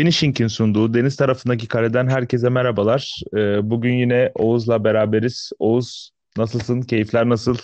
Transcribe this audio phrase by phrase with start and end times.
[0.00, 3.20] Finishing'in sunduğu deniz tarafındaki kareden herkese merhabalar.
[3.36, 5.50] Ee, bugün yine Oğuz'la beraberiz.
[5.58, 6.82] Oğuz nasılsın?
[6.82, 7.56] Keyifler nasıl?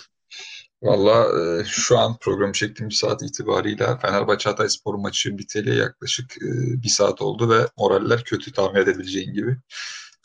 [0.81, 6.49] Valla e, şu an programı çektiğim saat itibariyle Fenerbahçe Hatayspor maçı biteli yaklaşık e,
[6.83, 9.57] bir saat oldu ve moraller kötü tahmin edebileceğin gibi.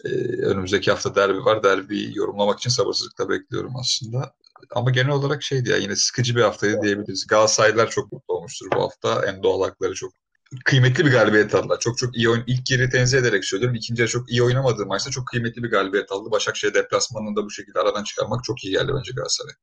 [0.04, 0.08] E,
[0.42, 1.63] önümüzdeki hafta derbi var.
[1.63, 4.35] Derbi yorumlamak için sabırsızlıkla bekliyorum aslında.
[4.74, 7.26] Ama genel olarak şeydi ya yine sıkıcı bir haftaydı diyebiliriz.
[7.26, 9.26] Galatasaraylılar çok mutlu olmuştur bu hafta.
[9.26, 10.21] En doğal hakları çok
[10.64, 11.80] kıymetli bir galibiyet aldılar.
[11.80, 12.44] Çok çok iyi oyun.
[12.46, 13.76] İlk yeri tenzih ederek söylüyorum.
[13.76, 16.30] İkinci çok iyi oynamadığı maçta çok kıymetli bir galibiyet aldı.
[16.30, 19.54] Başakşehir deplasmanını da bu şekilde aradan çıkarmak çok iyi geldi bence Galatasaray.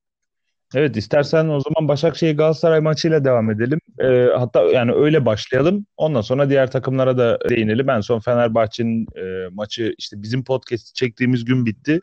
[0.76, 3.80] Evet istersen o zaman Başakşehir Galatasaray maçıyla devam edelim.
[4.00, 5.86] Ee, hatta yani öyle başlayalım.
[5.98, 7.90] Ondan sonra diğer takımlara da değinelim.
[7.90, 12.02] En son Fenerbahçe'nin e, maçı işte bizim podcast çektiğimiz gün bitti.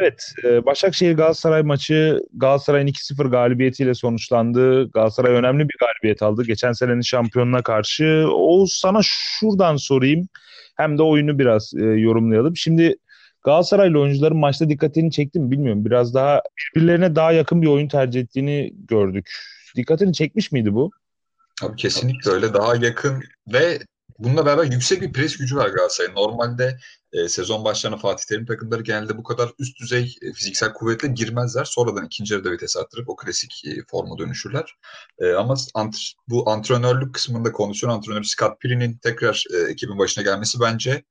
[0.00, 4.90] Evet e, Başakşehir Galatasaray maçı Galatasaray'ın 2-0 galibiyetiyle sonuçlandı.
[4.90, 6.44] Galatasaray önemli bir galibiyet aldı.
[6.44, 8.26] Geçen senenin şampiyonuna karşı.
[8.32, 10.28] Oğuz sana şuradan sorayım.
[10.76, 12.56] Hem de oyunu biraz e, yorumlayalım.
[12.56, 12.96] Şimdi
[13.44, 15.84] Galatasaraylı oyuncuların maçta dikkatini çekti mi bilmiyorum.
[15.84, 19.30] Biraz daha birbirlerine daha yakın bir oyun tercih ettiğini gördük.
[19.76, 20.90] Dikkatini çekmiş miydi bu?
[21.62, 22.54] Abi kesinlikle öyle.
[22.54, 23.22] Daha yakın
[23.52, 23.78] ve
[24.18, 26.14] bununla beraber yüksek bir pres gücü var Galatasaray'ın.
[26.14, 26.78] Normalde
[27.12, 31.64] e, sezon başlarına Fatih Terim takımları genelde bu kadar üst düzey e, fiziksel kuvvetle girmezler.
[31.64, 34.74] Sonradan ikinci yarıda vites arttırıp o klasik e, forma dönüşürler.
[35.18, 35.96] E, ama ant
[36.28, 41.04] bu antrenörlük kısmında kondisyon antrenörü Scott Piri'nin tekrar e, ekibin başına gelmesi bence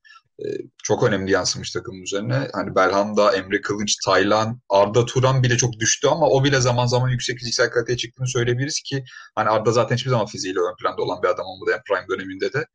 [0.84, 2.48] çok önemli yansımış takımın üzerine.
[2.52, 7.08] Hani Belhanda, Emre Kılınç, Taylan, Arda Turan bile çok düştü ama o bile zaman zaman
[7.08, 11.22] yüksek fiziksel kaliteye çıktığını söyleyebiliriz ki hani Arda zaten hiçbir zaman fiziğiyle ön planda olan
[11.22, 12.66] bir adam olmadı en prime döneminde de.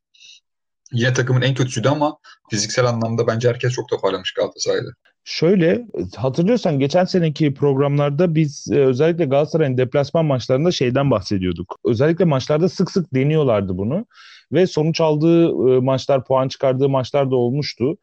[0.92, 2.16] Yine takımın en kötüsüydü ama
[2.50, 4.90] fiziksel anlamda bence herkes çok toparlamış Galatasaray'da.
[5.24, 11.76] Şöyle hatırlıyorsan geçen seneki programlarda biz e, özellikle Galatasaray'ın deplasman maçlarında şeyden bahsediyorduk.
[11.84, 14.06] Özellikle maçlarda sık sık deniyorlardı bunu
[14.52, 17.96] ve sonuç aldığı e, maçlar, puan çıkardığı maçlar da olmuştu.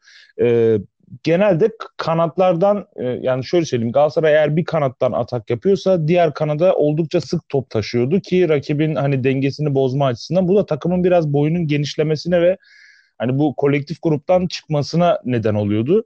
[1.08, 6.74] E, genelde kanatlardan e, yani şöyle söyleyeyim Galatasaray eğer bir kanattan atak yapıyorsa diğer kanada
[6.74, 11.66] oldukça sık top taşıyordu ki rakibin hani dengesini bozma açısından bu da takımın biraz boyunun
[11.66, 12.56] genişlemesine ve
[13.18, 16.04] hani bu kolektif gruptan çıkmasına neden oluyordu.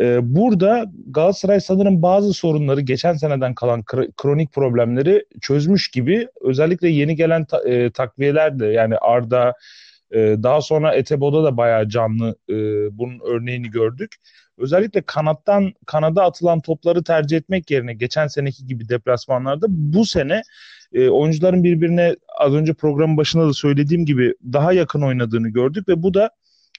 [0.00, 3.84] Ee, burada Galatasaray sanırım bazı sorunları geçen seneden kalan
[4.16, 9.54] kronik problemleri çözmüş gibi özellikle yeni gelen ta, e, takviyeler de yani Arda
[10.10, 12.54] e, daha sonra Etebo'da da bayağı canlı e,
[12.98, 14.16] bunun örneğini gördük.
[14.58, 20.42] Özellikle kanattan kanada atılan topları tercih etmek yerine geçen seneki gibi deplasmanlarda bu sene
[20.92, 26.02] e, oyuncuların birbirine az önce programın başında da söylediğim gibi daha yakın oynadığını gördük ve
[26.02, 26.30] bu da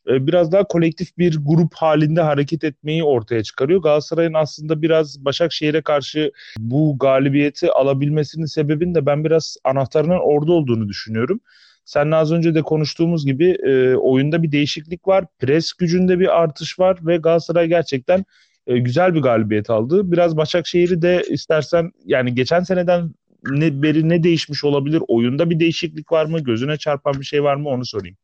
[0.10, 3.82] e, biraz daha kolektif bir grup halinde hareket etmeyi ortaya çıkarıyor.
[3.82, 10.90] Galatasaray'ın aslında biraz Başakşehir'e karşı bu galibiyeti alabilmesinin sebebinin de ben biraz anahtarının orada olduğunu
[10.90, 11.40] düşünüyorum.
[11.86, 15.26] Seninle az önce de konuştuğumuz gibi e, oyunda bir değişiklik var.
[15.40, 18.26] Pres gücünde bir artış var ve Galatasaray gerçekten
[18.68, 20.12] e, güzel bir galibiyet aldı.
[20.12, 23.14] Biraz Başakşehir'i de istersen yani geçen seneden
[23.50, 25.04] ne, beri ne değişmiş olabilir?
[25.08, 26.40] Oyunda bir değişiklik var mı?
[26.40, 27.70] Gözüne çarpan bir şey var mı?
[27.70, 28.18] Onu sorayım.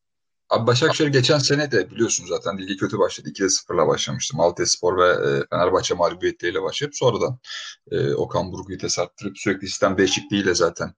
[0.49, 3.29] Abi Başakşehir geçen sene de biliyorsunuz zaten ligi kötü başladı.
[3.29, 4.37] 2'de 0'la başlamıştı.
[4.37, 7.39] Malatyaspor ve e, Fenerbahçe mağlubiyetleriyle başlayıp sonradan
[7.91, 10.93] e, Okan Burgu'yu vites arttırıp sürekli sistem değişikliğiyle zaten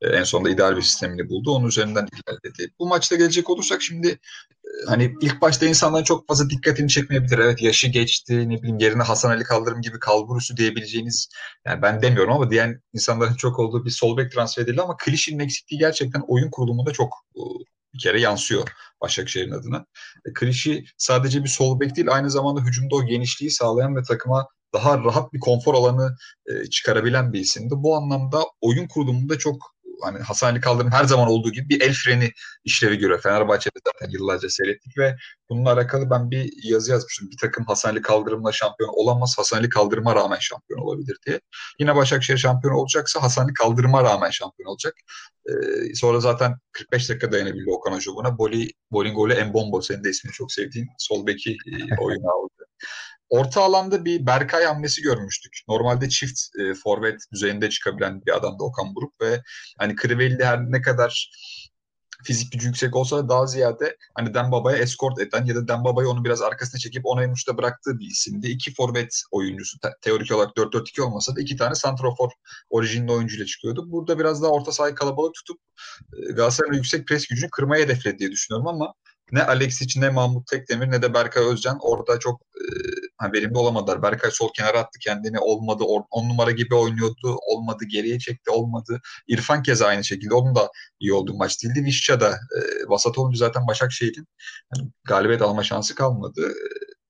[0.00, 1.50] e, en sonunda ideal bir sistemini buldu.
[1.50, 2.74] Onun üzerinden ilerledi.
[2.78, 7.38] Bu maçta gelecek olursak şimdi e, hani ilk başta insanların çok fazla dikkatini çekmeyebilir.
[7.38, 11.28] Evet yaşı geçti ne bileyim yerine Hasan Ali Kaldırım gibi kalburusu diyebileceğiniz
[11.66, 15.38] yani ben demiyorum ama diyen insanların çok olduğu bir sol bek transfer edildi ama Klişi'nin
[15.38, 17.14] eksikliği gerçekten oyun kurulumunda çok
[17.94, 18.68] bir kere yansıyor
[19.00, 19.86] Başakşehir'in adına.
[20.26, 24.46] E, Krişi sadece bir sol bek değil aynı zamanda hücumda o genişliği sağlayan ve takıma
[24.74, 26.16] daha rahat bir konfor alanı
[26.46, 27.74] e, çıkarabilen bir isimdi.
[27.76, 31.92] Bu anlamda oyun kurulumunda çok hani Hasan Ali Kaldırım her zaman olduğu gibi bir el
[31.92, 32.30] freni
[32.64, 33.20] işlevi görüyor.
[33.20, 35.16] Fenerbahçe'de zaten yıllarca seyrettik ve
[35.50, 37.30] bununla alakalı ben bir yazı yazmıştım.
[37.30, 41.40] Bir takım Hasan Ali Kaldırım'la şampiyon olamaz, Hasan Ali Kaldırım'a rağmen şampiyon olabilir diye.
[41.78, 44.94] Yine Başakşehir şampiyon olacaksa Hasan Ali Kaldırım'a rağmen şampiyon olacak.
[45.48, 48.38] Ee, sonra zaten 45 dakika dayanabildi Okan Hoca buna.
[48.38, 52.66] Boli, Bolingoli Mbombo senin de ismini çok sevdiğin sol beki e, oyunu aldı.
[53.34, 55.52] Orta alanda bir Berkay hamlesi görmüştük.
[55.68, 59.42] Normalde çift e, forvet düzeyinde çıkabilen bir adamdı Okan Buruk ve
[59.78, 61.30] hani Crivelli her ne kadar
[62.24, 66.24] fizik gücü yüksek olsa da daha ziyade hani Dembaba'ya eskort eden ya da Dembaba'yı onu
[66.24, 68.46] biraz arkasına çekip ona emuçta bıraktığı bir isimdi.
[68.48, 72.30] İki forvet oyuncusu te- teorik olarak 4-4-2 olmasa da iki tane santrofor
[72.70, 73.92] orijinli oyuncuyla çıkıyordu.
[73.92, 75.60] Burada biraz daha orta sahayı kalabalık tutup
[76.12, 78.94] e, Galatasaray'ın yüksek pres gücünü kırmaya hedefledi diye düşünüyorum ama
[79.32, 82.64] ne Alexic ne Mahmut Tekdemir ne de Berkay Özcan orada çok e,
[83.18, 84.02] hani verimli olamadılar.
[84.02, 85.84] Berkay sol kenara attı kendini olmadı.
[86.10, 87.38] 10 numara gibi oynuyordu.
[87.46, 87.84] Olmadı.
[87.84, 88.50] Geriye çekti.
[88.50, 89.00] Olmadı.
[89.28, 90.34] İrfan keza aynı şekilde.
[90.34, 90.70] Onun da
[91.00, 91.84] iyi olduğu maç değildi.
[91.84, 94.26] Vişça da e, vasat olunca zaten Başakşehir'in
[94.76, 96.54] yani galibiyet alma şansı kalmadı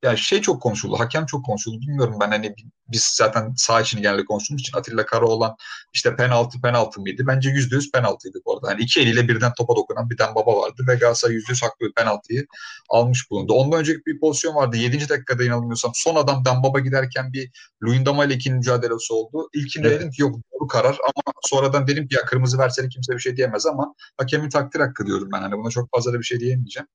[0.05, 1.81] yani şey çok konuşuldu, hakem çok konuşuldu.
[1.81, 2.55] Bilmiyorum ben hani
[2.89, 5.57] biz zaten sağ için genelde konuştuğumuz için Atilla Karaoğlan
[5.95, 7.23] işte penaltı penaltı mıydı?
[7.27, 8.69] Bence yüzde yüz penaltıydı bu arada.
[8.69, 11.93] Hani iki eliyle birden topa dokunan bir tane baba vardı ve Galatasaray yüzde yüz haklı
[11.97, 12.47] penaltıyı
[12.91, 13.53] almış bulundu.
[13.53, 14.77] Ondan önceki bir pozisyon vardı.
[14.77, 17.51] Yedinci dakikada inanılmıyorsam son adam baba giderken bir
[17.83, 19.49] Luyendama ile ikinin mücadelesi oldu.
[19.55, 20.01] İlkinde evet.
[20.01, 23.37] dedim ki yok doğru karar ama sonradan dedim ki ya kırmızı versene kimse bir şey
[23.37, 25.41] diyemez ama hakemin takdir hakkı diyorum ben.
[25.41, 26.87] Hani buna çok fazla da bir şey diyemeyeceğim.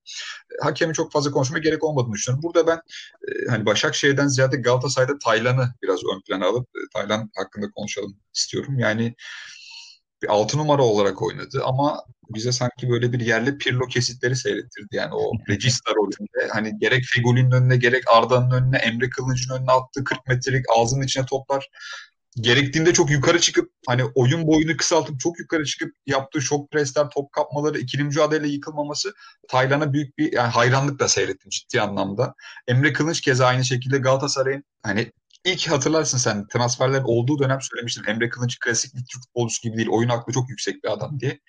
[0.62, 2.44] Hakemin çok fazla konuşmaya gerek olmadığını düşünüyorum.
[2.44, 2.78] Burada ben
[3.28, 8.80] e, hani Başakşehir'den ziyade Galatasaray'da Taylan'ı biraz ön plana alıp e, Taylan hakkında konuşalım istiyorum.
[8.80, 9.16] Yani
[10.24, 14.96] bir altı numara olarak oynadı ama bize sanki böyle bir yerli Pirlo kesitleri seyrettirdi.
[14.96, 20.04] Yani o Regista rolünde hani gerek Figoli'nin önüne gerek Arda'nın önüne Emre Kılıncı'nın önüne attığı
[20.04, 21.70] 40 metrelik ağzının içine toplar
[22.36, 27.32] gerektiğinde çok yukarı çıkıp hani oyun boyunu kısaltıp çok yukarı çıkıp yaptığı şok presler, top
[27.32, 29.14] kapmaları, ikili mücadele yıkılmaması
[29.48, 32.36] Taylan'a büyük bir yani hayranlıkla seyrettim ciddi anlamda.
[32.68, 35.12] Emre Kılıç keza aynı şekilde Galatasaray'ın hani
[35.46, 38.04] ilk hatırlarsın sen transferler olduğu dönem söylemiştim.
[38.08, 39.90] Emre Kılıç klasik bir Türk futbolcusu gibi değil.
[39.92, 41.40] Oyun aklı çok yüksek bir adam diye.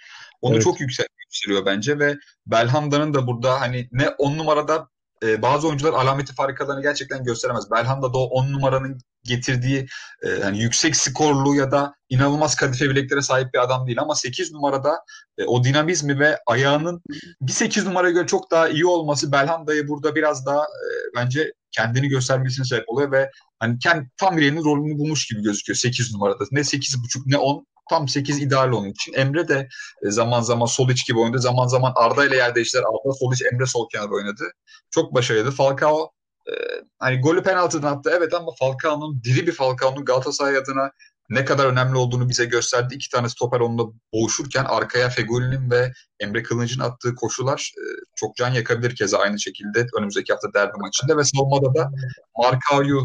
[0.41, 0.65] Onu evet.
[0.65, 2.17] çok yüksek yükseliyor bence ve
[2.47, 4.89] Belhanda'nın da burada hani ne on numarada
[5.25, 7.71] e, bazı oyuncular alameti farikalarını gerçekten gösteremez.
[7.71, 9.87] Belhanda da o on numaranın getirdiği
[10.23, 14.53] e, yani yüksek skorlu ya da inanılmaz kadife bileklere sahip bir adam değil ama 8
[14.53, 15.05] numarada
[15.39, 17.03] e, o dinamizmi ve ayağının
[17.41, 20.87] bir 8 numaraya göre çok daha iyi olması Belhanda'yı burada biraz daha e,
[21.17, 26.13] bence kendini göstermesine sebep oluyor ve hani kendi tam birinin rolünü bulmuş gibi gözüküyor 8
[26.15, 26.45] numarada.
[26.51, 29.13] Ne 8.5 ne 10 tam 8 ideal onun için.
[29.13, 29.69] Emre de
[30.03, 31.39] e, zaman zaman sol iç gibi oynadı.
[31.39, 32.83] Zaman zaman Arda ile yer değiştiler.
[32.83, 34.45] Arda sol iç, Emre sol kenar oynadı.
[34.91, 35.51] Çok başarılı.
[35.51, 36.11] Falcao
[36.49, 36.53] e,
[36.99, 40.91] hani golü penaltıdan attı evet ama Falcao'nun diri bir Falcao'nun Galatasaray adına
[41.31, 42.95] ne kadar önemli olduğunu bize gösterdi.
[42.95, 47.85] İki tane stoper onunla boğuşurken arkaya Fegoli'nin ve Emre Kılıncı'nın attığı koşular e,
[48.17, 51.91] çok can yakabilir keza aynı şekilde önümüzdeki hafta derbi maçında ve savunmada da
[52.39, 53.01] Markao'yu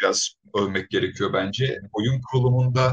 [0.00, 1.80] biraz övmek gerekiyor bence.
[1.92, 2.92] Oyun kurulumunda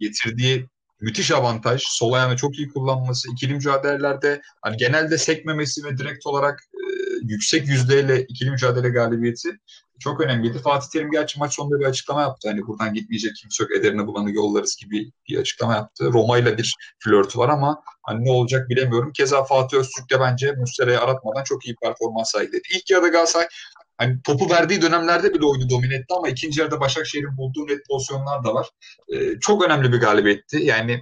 [0.00, 0.66] getirdiği
[1.00, 1.82] müthiş avantaj.
[1.84, 6.82] Sol ayağını çok iyi kullanması, ikili mücadelelerde hani genelde sekmemesi ve direkt olarak e,
[7.22, 9.58] yüksek yüzdeyle ikili mücadele galibiyeti
[10.02, 10.58] çok önemliydi.
[10.58, 12.48] Fatih Terim gerçi maç sonunda bir açıklama yaptı.
[12.48, 16.10] Hani buradan gitmeyecek kimse yok, ederine bulanı yollarız gibi bir açıklama yaptı.
[16.12, 19.12] Roma ile bir flörtü var ama hani ne olacak bilemiyorum.
[19.12, 22.62] Keza Fatih Öztürk de bence Müstera'yı aratmadan çok iyi performans sergiledi.
[22.74, 23.46] İlk yarıda Galatasaray
[23.98, 28.44] hani topu verdiği dönemlerde bile oyunu domine etti ama ikinci yarıda Başakşehir'in bulduğu net pozisyonlar
[28.44, 28.68] da var.
[29.14, 30.56] Ee, çok önemli bir galibiyetti.
[30.62, 31.00] Yani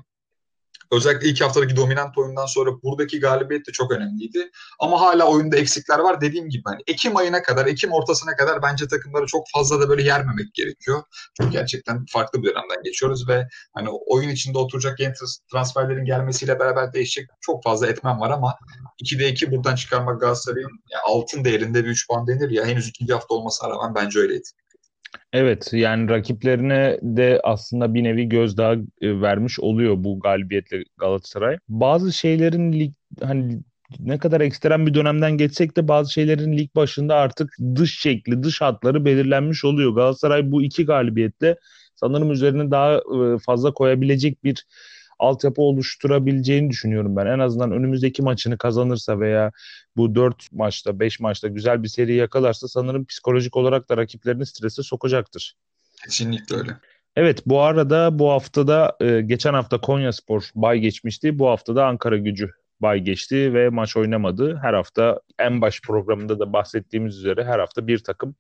[0.92, 4.50] Özellikle ilk haftadaki dominant oyundan sonra buradaki galibiyet de çok önemliydi.
[4.78, 6.20] Ama hala oyunda eksikler var.
[6.20, 10.02] Dediğim gibi hani Ekim ayına kadar, Ekim ortasına kadar bence takımları çok fazla da böyle
[10.02, 11.02] yermemek gerekiyor.
[11.36, 15.12] Çünkü gerçekten farklı bir dönemden geçiyoruz ve hani oyun içinde oturacak yeni
[15.52, 18.54] transferlerin gelmesiyle beraber değişecek çok fazla etmen var ama
[19.02, 23.34] 2'de 2 buradan çıkarmak Galatasaray'ın altın değerinde bir 3 puan denir ya henüz ikinci hafta
[23.34, 24.48] olmasına rağmen bence öyleydi.
[25.32, 31.58] Evet yani rakiplerine de aslında bir nevi gözdağı e, vermiş oluyor bu galibiyetle Galatasaray.
[31.68, 32.92] Bazı şeylerin lig
[33.22, 33.62] hani
[33.98, 38.60] ne kadar ekstrem bir dönemden geçsek de bazı şeylerin lig başında artık dış şekli, dış
[38.60, 39.94] hatları belirlenmiş oluyor.
[39.94, 41.56] Galatasaray bu iki galibiyetle
[41.96, 44.66] sanırım üzerine daha e, fazla koyabilecek bir
[45.20, 47.26] altyapı oluşturabileceğini düşünüyorum ben.
[47.26, 49.52] En azından önümüzdeki maçını kazanırsa veya
[49.96, 54.82] bu 4 maçta 5 maçta güzel bir seri yakalarsa sanırım psikolojik olarak da rakiplerini strese
[54.82, 55.56] sokacaktır.
[56.04, 56.76] Kesinlikle öyle.
[57.16, 61.38] Evet bu arada bu haftada e, geçen hafta Konya Spor bay geçmişti.
[61.38, 62.50] Bu haftada Ankara gücü
[62.80, 64.58] bay geçti ve maç oynamadı.
[64.62, 68.34] Her hafta en baş programında da bahsettiğimiz üzere her hafta bir takım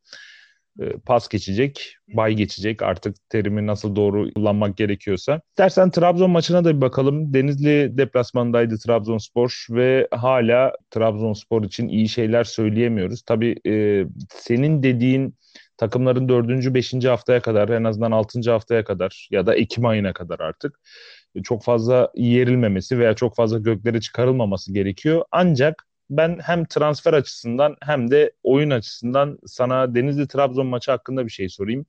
[1.06, 5.40] pas geçecek, bay geçecek artık terimi nasıl doğru kullanmak gerekiyorsa.
[5.50, 7.34] İstersen Trabzon maçına da bir bakalım.
[7.34, 13.22] Denizli deplasmandaydı Trabzonspor ve hala Trabzonspor için iyi şeyler söyleyemiyoruz.
[13.22, 15.34] Tabii e, senin dediğin
[15.76, 20.40] takımların dördüncü, beşinci haftaya kadar en azından altıncı haftaya kadar ya da Ekim ayına kadar
[20.40, 20.80] artık
[21.44, 25.24] çok fazla yerilmemesi veya çok fazla göklere çıkarılmaması gerekiyor.
[25.32, 31.30] Ancak ben hem transfer açısından hem de oyun açısından sana Denizli Trabzon maçı hakkında bir
[31.30, 31.86] şey sorayım.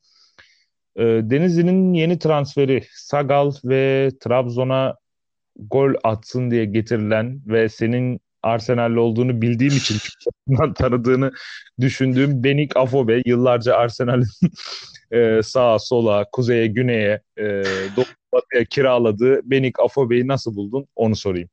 [0.95, 4.97] Ee, Denizli'nin yeni transferi Sagal ve Trabzon'a
[5.59, 9.97] gol atsın diye getirilen ve senin Arsenal'li olduğunu bildiğim için
[10.75, 11.31] tanıdığını
[11.79, 14.27] düşündüğüm Benik Afobe yıllarca Arsenal'in
[15.11, 17.43] e, sağa sola kuzeye güneye e,
[17.95, 21.49] doğu batıya kiraladığı Benik Afobe'yi nasıl buldun onu sorayım.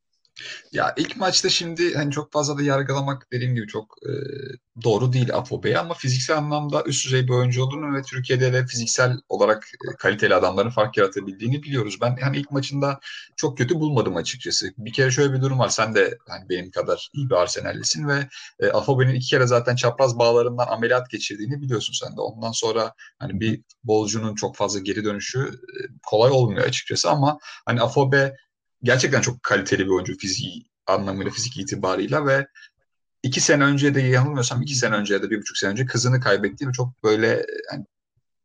[0.73, 4.13] Ya ilk maçta şimdi hani çok fazla da yargılamak dediğim gibi çok e,
[4.85, 9.19] doğru değil Afobe'yi ama fiziksel anlamda üst düzey bir oyuncu olduğunu ve Türkiye'de de fiziksel
[9.29, 11.99] olarak e, kaliteli adamların fark yaratabildiğini biliyoruz.
[12.03, 13.01] Ben hani ilk maçında
[13.37, 14.73] çok kötü bulmadım açıkçası.
[14.79, 15.69] Bir kere şöyle bir durum var.
[15.69, 18.29] Sen de hani benim kadar iyi bir Arsenal'lisin ve
[18.61, 22.21] e, Afobe'nin iki kere zaten çapraz bağlarından ameliyat geçirdiğini biliyorsun sen de.
[22.21, 27.81] Ondan sonra hani bir bolcunun çok fazla geri dönüşü e, kolay olmuyor açıkçası ama hani
[27.81, 28.35] Afobe
[28.83, 32.47] gerçekten çok kaliteli bir oyuncu fiziği anlamıyla, fizik itibarıyla ve
[33.23, 36.21] iki sene önce de yanılmıyorsam iki sene önce ya da bir buçuk sene önce kızını
[36.21, 37.85] kaybettiği ve çok böyle yani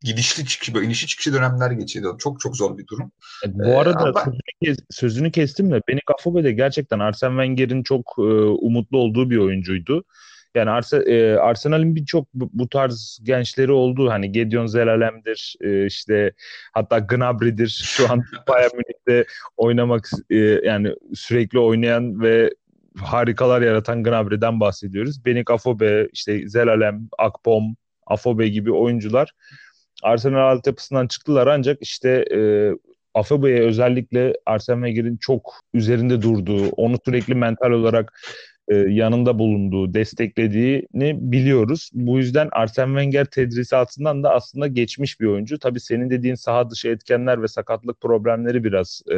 [0.03, 2.07] gidişli çıkışı, böyle inişli çıkışı dönemler geçirdi.
[2.19, 3.11] Çok çok zor bir durum.
[3.45, 7.83] Evet, bu arada ee, sözünü, kes, sözünü kestim de Beni Kafobe de gerçekten Arsene Wenger'in
[7.83, 10.03] çok e, umutlu olduğu bir oyuncuydu.
[10.55, 14.09] Yani Ars e, Arsenal'in birçok bu, bu tarz gençleri oldu.
[14.09, 16.33] Hani Gedeon Zelalem'dir, e, işte
[16.73, 17.67] hatta Gnabry'dir.
[17.67, 19.25] Şu an Bayern Münih'te
[19.57, 22.53] oynamak e, yani sürekli oynayan ve
[22.97, 25.25] harikalar yaratan Gnabry'den bahsediyoruz.
[25.25, 27.75] Benik Afobe, işte Zelalem, Akpom,
[28.07, 29.33] Afobe gibi oyuncular
[30.03, 32.39] Arsenal altyapısından çıktılar ancak işte e,
[33.13, 38.21] Afobe'ye özellikle Arsene Wenger'in çok üzerinde durduğu, onu sürekli mental olarak
[38.67, 41.89] e, yanında bulunduğu, desteklediğini biliyoruz.
[41.93, 45.59] Bu yüzden Arsene Wenger tedrisatından da aslında geçmiş bir oyuncu.
[45.59, 49.15] Tabii senin dediğin saha dışı etkenler ve sakatlık problemleri biraz e,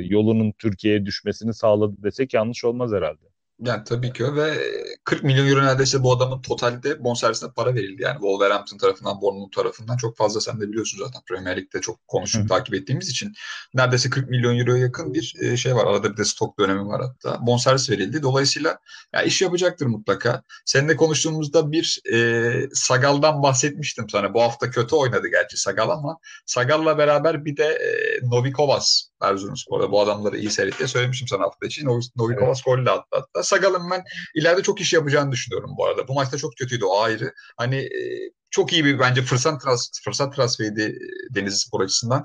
[0.00, 3.35] yolunun Türkiye'ye düşmesini sağladı desek yanlış olmaz herhalde.
[3.60, 4.58] Yani tabii ki ve
[5.04, 8.02] 40 milyon euro neredeyse bu adamın totalde bonservisine para verildi.
[8.02, 12.48] Yani Wolverhampton tarafından, Bournemouth tarafından çok fazla sen de biliyorsun zaten Premier Lig'de çok konuşup
[12.48, 13.32] takip ettiğimiz için
[13.74, 15.86] neredeyse 40 milyon euroya yakın bir e, şey var.
[15.86, 17.46] Arada bir de stok dönemi var hatta.
[17.46, 18.22] Bonservis verildi.
[18.22, 18.78] Dolayısıyla
[19.14, 20.42] ya iş yapacaktır mutlaka.
[20.64, 24.34] Seninle konuştuğumuzda bir e, Sagal'dan bahsetmiştim sana.
[24.34, 30.00] Bu hafta kötü oynadı gerçi Sagal ama Sagal'la beraber bir de e, Novikovas Erzurumspor'da bu
[30.00, 31.84] adamları iyi seyretti söylemiştim sana hafta içi.
[32.16, 32.64] Novikovas evet.
[32.64, 33.42] golle attı hatta.
[33.46, 36.08] Sagal'ın ben ileride çok iş yapacağını düşünüyorum bu arada.
[36.08, 37.34] Bu maçta çok kötüydü o ayrı.
[37.56, 42.24] Hani e, çok iyi bir bence fırsat, trans, fırsat transferiydi e, Denizli Spor açısından.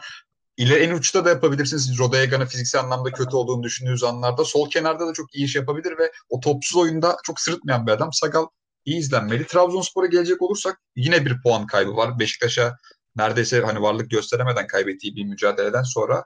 [0.57, 1.99] İle en uçta da yapabilirsiniz.
[1.99, 4.45] Rodayega'nın fiziksel anlamda kötü olduğunu düşündüğünüz anlarda.
[4.45, 8.13] Sol kenarda da çok iyi iş yapabilir ve o topsuz oyunda çok sırıtmayan bir adam.
[8.13, 8.45] Sagal
[8.85, 9.47] iyi izlenmeli.
[9.47, 12.19] Trabzonspor'a gelecek olursak yine bir puan kaybı var.
[12.19, 12.77] Beşiktaş'a
[13.15, 16.25] neredeyse hani varlık gösteremeden kaybettiği bir mücadeleden sonra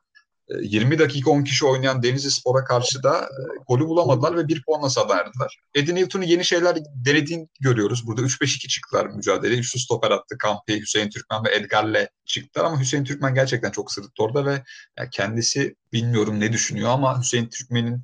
[0.62, 4.90] 20 dakika 10 kişi oynayan Denizli Spor'a karşı da e, golü bulamadılar ve bir puanla
[4.90, 5.60] sahada ayrıldılar.
[5.76, 8.08] Eddie Newton'un yeni şeyler denediğini görüyoruz.
[8.08, 9.56] Burada 3-5-2 çıktılar mücadele.
[9.56, 10.38] Üçlü stoper attı.
[10.38, 14.64] Kampi, Hüseyin Türkmen ve Edgar'le çıktılar ama Hüseyin Türkmen gerçekten çok sırıttı orada ve
[15.12, 18.04] kendisi bilmiyorum ne düşünüyor ama Hüseyin Türkmen'in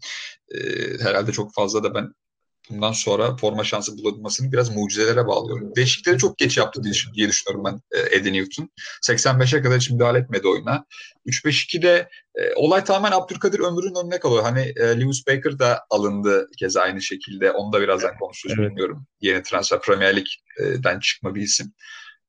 [0.50, 0.60] e,
[1.04, 2.14] herhalde çok fazla da ben
[2.70, 5.76] bundan sonra forma şansı bulabilmesini biraz mucizelere bağlıyorum.
[5.76, 8.70] Değişikleri çok geç yaptı diye, düşünüyorum ben e, Eddie Newton.
[9.04, 10.86] 85'e kadar hiç müdahale etmedi oyuna.
[11.26, 14.44] 3-5-2'de e, olay tamamen Abdülkadir Ömür'ün önüne kalıyor.
[14.44, 17.52] Hani e, Lewis Baker da alındı kez aynı şekilde.
[17.52, 18.70] Onu da birazdan konuşuruz evet.
[18.70, 19.06] bilmiyorum.
[19.22, 21.74] Yeni transfer Premier Lig'den çıkma bir isim.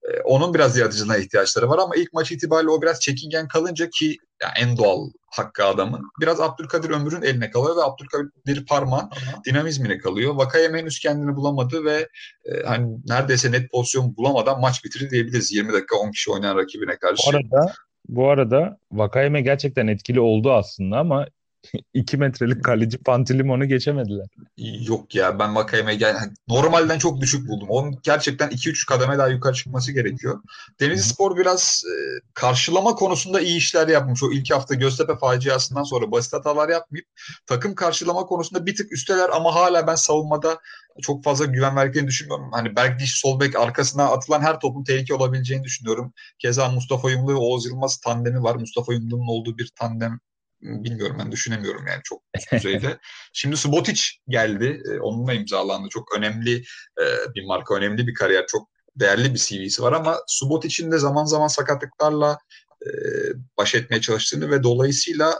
[0.02, 4.16] E, onun biraz yaratıcılığına ihtiyaçları var ama ilk maç itibariyle o biraz çekingen kalınca ki
[4.42, 9.10] yani en doğal hakkı adamın biraz Abdülkadir Ömür'ün eline kalıyor ve Abdülkadir Parman
[9.46, 10.34] dinamizmine kalıyor.
[10.34, 12.08] Vakayeme henüz kendini bulamadı ve
[12.44, 16.96] e, hani neredeyse net pozisyon bulamadan maç bitirdi diyebiliriz 20 dakika 10 kişi oynayan rakibine
[16.96, 17.22] karşı.
[17.26, 17.72] Bu arada
[18.08, 21.26] bu arada Vakayeme gerçekten etkili oldu aslında ama
[21.94, 24.26] 2 metrelik kaleci Pantilimon'u geçemediler.
[24.56, 27.68] Yok ya ben Vakayeme gel yani normalden çok düşük buldum.
[27.70, 30.40] Onun gerçekten 2-3 kademe daha yukarı çıkması gerekiyor.
[30.80, 31.94] Denizli Spor biraz e,
[32.34, 34.22] karşılama konusunda iyi işler yapmış.
[34.22, 37.06] O ilk hafta Göztepe faciasından sonra basit hatalar yapmayıp
[37.46, 40.58] takım karşılama konusunda bir tık üsteler ama hala ben savunmada
[41.02, 42.52] çok fazla güven verdiklerini düşünmüyorum.
[42.52, 46.12] Hani Bergdiş sol bek arkasına atılan her topun tehlike olabileceğini düşünüyorum.
[46.38, 48.54] Keza Mustafa Yumlu ve Oğuz Yılmaz tandemi var.
[48.56, 50.20] Mustafa Yumlu'nun olduğu bir tandem
[50.62, 52.98] bilmiyorum ben düşünemiyorum yani çok düzeyde.
[53.32, 54.82] Şimdi Subotic geldi.
[54.92, 55.88] E, onunla imzalandı.
[55.88, 56.56] Çok önemli
[57.00, 57.04] e,
[57.34, 58.46] bir marka, önemli bir kariyer.
[58.46, 62.38] Çok değerli bir CV'si var ama Subotic'in de zaman zaman sakatlıklarla
[62.86, 62.90] e,
[63.58, 65.38] baş etmeye çalıştığını ve dolayısıyla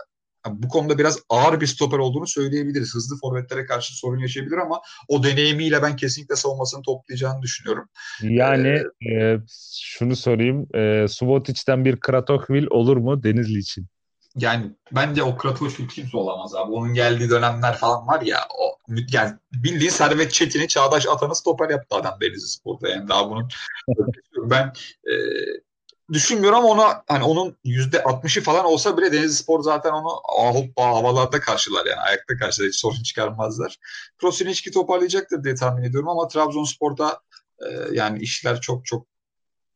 [0.49, 2.95] bu konuda biraz ağır bir stoper olduğunu söyleyebiliriz.
[2.95, 7.89] Hızlı forvetlere karşı sorun yaşayabilir ama o deneyimiyle ben kesinlikle savunmasını toplayacağını düşünüyorum.
[8.23, 9.39] Yani ee, e,
[9.81, 10.67] şunu sorayım.
[10.77, 13.87] E, Subotic'ten bir Kratochvil olur mu Denizli için?
[14.37, 16.73] Yani bence o Kratoşvili kimse olamaz abi.
[16.73, 18.77] Onun geldiği dönemler falan var ya o
[19.13, 22.89] yani bildiğin Servet Çetin'i Çağdaş Atan'ı stoper yaptı adam Denizli Spor'da.
[22.89, 23.49] Yani daha bunun
[24.37, 24.73] ben
[25.07, 25.15] e,
[26.13, 30.21] düşünmüyorum ama ona hani onun yüzde altmışı falan olsa bile Denizli Spor zaten onu
[30.55, 33.79] hoppa havalarda karşılar yani ayakta karşılar hiç sorun çıkarmazlar.
[34.19, 37.21] Krosiniçki toparlayacaktır diye tahmin ediyorum ama Trabzonspor'da
[37.59, 39.12] e, yani işler çok çok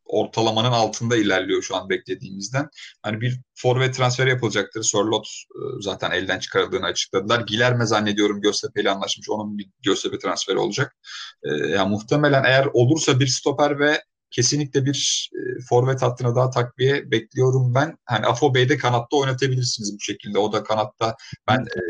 [0.07, 2.69] ortalamanın altında ilerliyor şu an beklediğimizden.
[3.03, 4.83] Hani bir forvet transferi yapılacaktır.
[4.83, 7.41] Sörlot e, zaten elden çıkarıldığını açıkladılar.
[7.41, 9.31] Gilerme zannediyorum Göztepe ile anlaşmış.
[9.31, 10.97] Onun bir Göztepe transferi olacak.
[11.43, 17.11] E, yani muhtemelen eğer olursa bir stoper ve kesinlikle bir e, forvet hattına daha takviye
[17.11, 17.99] bekliyorum ben.
[18.05, 20.39] Hani Afo Bey'de kanatta oynatabilirsiniz bu şekilde.
[20.39, 21.17] O da kanatta
[21.49, 21.81] ben e,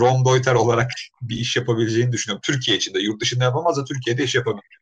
[0.00, 0.90] Rom Deuter olarak
[1.22, 2.42] bir iş yapabileceğini düşünüyorum.
[2.44, 2.98] Türkiye içinde.
[2.98, 4.78] Yurt dışında yapamaz da Türkiye'de iş yapabilir.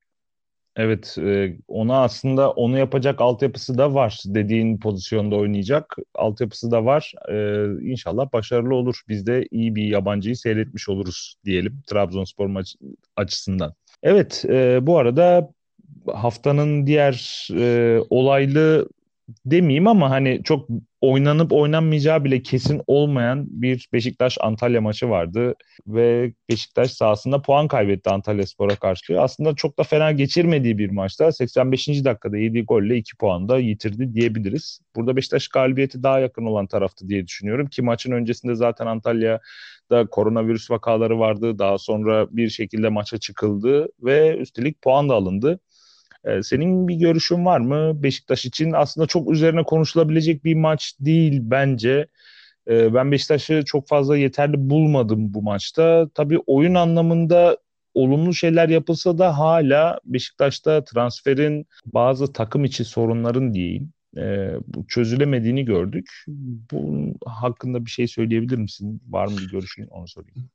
[0.77, 4.23] Evet, e, ona aslında onu yapacak altyapısı da var.
[4.27, 7.13] Dediğin pozisyonda oynayacak altyapısı da var.
[7.29, 9.01] E, inşallah başarılı olur.
[9.09, 12.75] Biz de iyi bir yabancıyı seyretmiş oluruz diyelim Trabzonspor maç
[13.17, 13.75] açısından.
[14.03, 15.51] Evet, e, bu arada
[16.15, 18.89] haftanın diğer e, olaylı
[19.47, 20.69] demeyeyim ama hani çok
[21.01, 25.55] oynanıp oynanmayacağı bile kesin olmayan bir Beşiktaş Antalya maçı vardı
[25.87, 29.21] ve Beşiktaş sahasında puan kaybetti Antalya Spor'a karşı.
[29.21, 31.89] Aslında çok da fena geçirmediği bir maçta 85.
[31.89, 34.81] dakikada yediği golle 2 puan da yitirdi diyebiliriz.
[34.97, 40.71] Burada Beşiktaş galibiyeti daha yakın olan taraftı diye düşünüyorum ki maçın öncesinde zaten Antalya'da koronavirüs
[40.71, 41.59] vakaları vardı.
[41.59, 45.61] Daha sonra bir şekilde maça çıkıldı ve üstelik puan da alındı.
[46.25, 48.73] Ee, senin bir görüşün var mı Beşiktaş için?
[48.73, 52.07] Aslında çok üzerine konuşulabilecek bir maç değil bence.
[52.69, 56.09] Ee, ben Beşiktaş'ı çok fazla yeterli bulmadım bu maçta.
[56.15, 57.59] Tabii oyun anlamında
[57.95, 64.51] olumlu şeyler yapılsa da hala Beşiktaş'ta transferin bazı takım içi sorunların diyeyim e,
[64.89, 66.25] çözülemediğini gördük.
[66.71, 69.03] Bunun hakkında bir şey söyleyebilir misin?
[69.09, 69.87] Var mı bir görüşün?
[69.87, 70.51] Onu sorayım.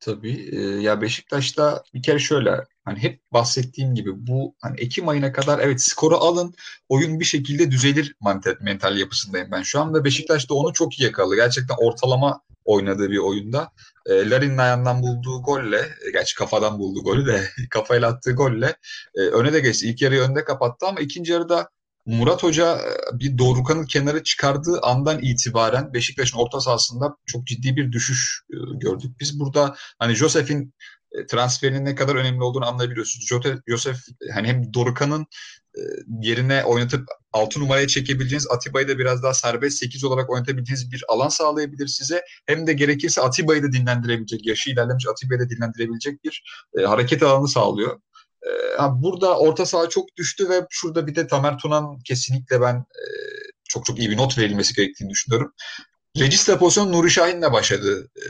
[0.00, 0.48] Tabii.
[0.52, 5.58] E, ya Beşiktaş'ta bir kere şöyle hani hep bahsettiğim gibi bu hani Ekim ayına kadar
[5.58, 6.54] evet skoru alın
[6.88, 10.98] oyun bir şekilde düzelir mental, mental yapısındayım ben şu an ve Beşiktaş da onu çok
[11.00, 11.36] iyi yakaladı.
[11.36, 13.72] Gerçekten ortalama oynadığı bir oyunda.
[14.06, 18.76] E, Larin'in ayağından bulduğu golle, e, gerçi kafadan bulduğu golü de kafayla attığı golle
[19.14, 19.86] e, öne de geçti.
[19.88, 21.68] İlk yarıyı önde kapattı ama ikinci yarıda
[22.06, 27.92] Murat Hoca e, bir Dorukhan'ın kenara çıkardığı andan itibaren Beşiktaş'ın orta sahasında çok ciddi bir
[27.92, 29.10] düşüş e, gördük.
[29.20, 30.74] Biz burada hani Josef'in
[31.12, 33.28] e, transferinin ne kadar önemli olduğunu anlayabiliyorsunuz.
[33.68, 33.96] Josef
[34.34, 35.26] hani hem Dorukhan'ın
[36.20, 41.28] yerine oynatıp 6 numaraya çekebileceğiniz Atiba'yı da biraz daha serbest 8 olarak oynatabileceğiniz bir alan
[41.28, 42.22] sağlayabilir size.
[42.46, 46.44] Hem de gerekirse Atiba'yı da dinlendirebilecek, yaşı ilerlemiş Atiba'yı da dinlendirebilecek bir
[46.78, 48.00] e, hareket alanı sağlıyor.
[48.46, 53.04] Ee, burada orta saha çok düştü ve şurada bir de Tamer Tunan kesinlikle ben e,
[53.68, 55.52] çok çok iyi bir not verilmesi gerektiğini düşünüyorum.
[56.18, 58.24] Regista pozisyonu Nuri Şahin'le başladı e,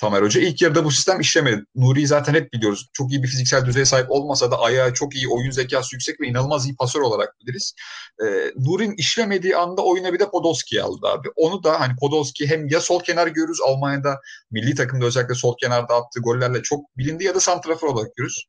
[0.00, 0.40] Tamer Hoca.
[0.40, 1.64] İlk yarıda bu sistem işlemedi.
[1.74, 2.88] Nuri'yi zaten hep biliyoruz.
[2.92, 6.26] Çok iyi bir fiziksel düzeye sahip olmasa da ayağı çok iyi, oyun zekası yüksek ve
[6.26, 7.74] inanılmaz iyi pasör olarak biliriz.
[8.22, 8.24] E,
[8.56, 11.28] Nuri'nin işlemediği anda oyuna bir de Podolski'yi aldı abi.
[11.36, 14.20] Onu da hani Podolski hem ya sol kenar görürüz Almanya'da
[14.50, 18.46] milli takımda özellikle sol kenarda attığı gollerle çok bilindi ya da santrafor olarak görürüz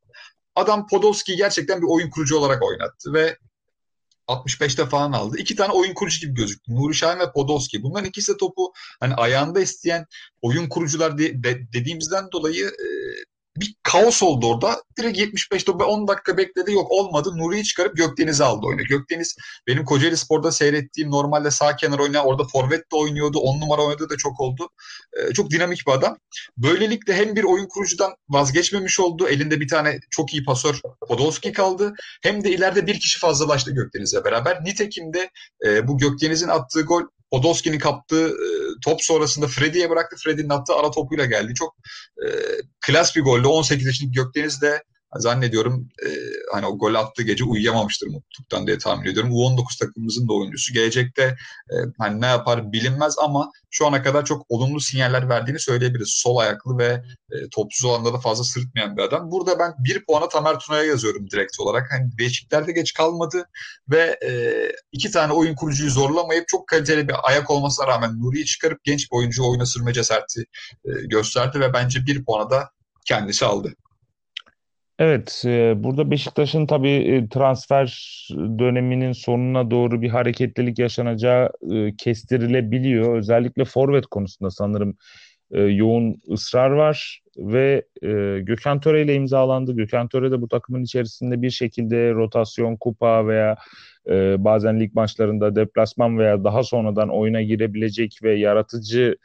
[0.56, 3.38] adam Podolski gerçekten bir oyun kurucu olarak oynattı ve
[4.28, 5.38] 65'te falan aldı.
[5.38, 6.76] İki tane oyun kurucu gibi gözüktü.
[6.76, 7.84] Nuri Şahin ve Podolski.
[7.84, 10.06] Bunların ikisi de topu hani ayağında isteyen
[10.42, 12.88] oyun kurucular de, de, dediğimizden dolayı e,
[13.58, 14.84] bir kaos oldu orada.
[14.98, 17.38] Direkt 75 ve 10 dakika bekledi yok olmadı.
[17.38, 18.82] Nuri'yi çıkarıp Gökdeniz'i aldı oyuna.
[18.82, 19.36] Gökdeniz
[19.68, 23.40] benim Kocaeli Spor'da seyrettiğim normalde sağ kenar oynayan orada forvet de oynuyordu.
[23.40, 24.70] 10 numara oynadığı da çok oldu.
[25.18, 26.18] Ee, çok dinamik bir adam.
[26.58, 29.28] Böylelikle hem bir oyun kurucudan vazgeçmemiş oldu.
[29.28, 31.94] Elinde bir tane çok iyi pasör Podolski kaldı.
[32.24, 34.64] Hem de ileride bir kişi fazlalaştı Gökdeniz'le beraber.
[34.64, 35.30] Nitekim de
[35.66, 38.48] e, bu Gökdeniz'in attığı gol Podolski'nin kaptığı e,
[38.84, 40.16] top sonrasında Freddy'ye bıraktı.
[40.24, 41.54] Freddy'nin attığı ara topuyla geldi.
[41.54, 41.76] Çok
[42.26, 42.28] e,
[42.82, 44.84] klas bir golle 18 yaşındaki Gökdeniz de
[45.20, 46.10] zannediyorum e,
[46.54, 49.32] hani o gol attığı gece uyuyamamıştır mutluluktan diye tahmin ediyorum.
[49.32, 50.74] U19 takımımızın da oyuncusu.
[50.74, 51.24] Gelecekte
[51.72, 56.10] e, hani ne yapar bilinmez ama şu ana kadar çok olumlu sinyaller verdiğini söyleyebiliriz.
[56.10, 59.32] Sol ayaklı ve e, topsuz alanda da fazla sırıtmayan bir adam.
[59.32, 61.92] Burada ben bir puana Tamer Tuna'ya yazıyorum direkt olarak.
[61.92, 63.46] Hani Beşikler'de geç kalmadı
[63.90, 64.32] ve e,
[64.92, 69.18] iki tane oyun kurucuyu zorlamayıp çok kaliteli bir ayak olmasına rağmen Nuri'yi çıkarıp genç bir
[69.18, 70.42] oyuncu oyuna sürme cesareti
[70.86, 72.70] e, gösterdi ve bence bir puana da
[73.06, 73.74] kendisi aldı.
[75.02, 77.88] Evet, e, burada Beşiktaş'ın tabii e, transfer
[78.60, 83.18] döneminin sonuna doğru bir hareketlilik yaşanacağı e, kestirilebiliyor.
[83.18, 84.98] Özellikle forvet konusunda sanırım
[85.52, 87.86] yoğun ısrar var ve
[88.42, 89.76] Gökhan Töre ile imzalandı.
[89.76, 93.56] Gökhan Töre de bu takımın içerisinde bir şekilde rotasyon, kupa veya
[94.38, 99.16] bazen lig maçlarında deplasman veya daha sonradan oyuna girebilecek ve yaratıcı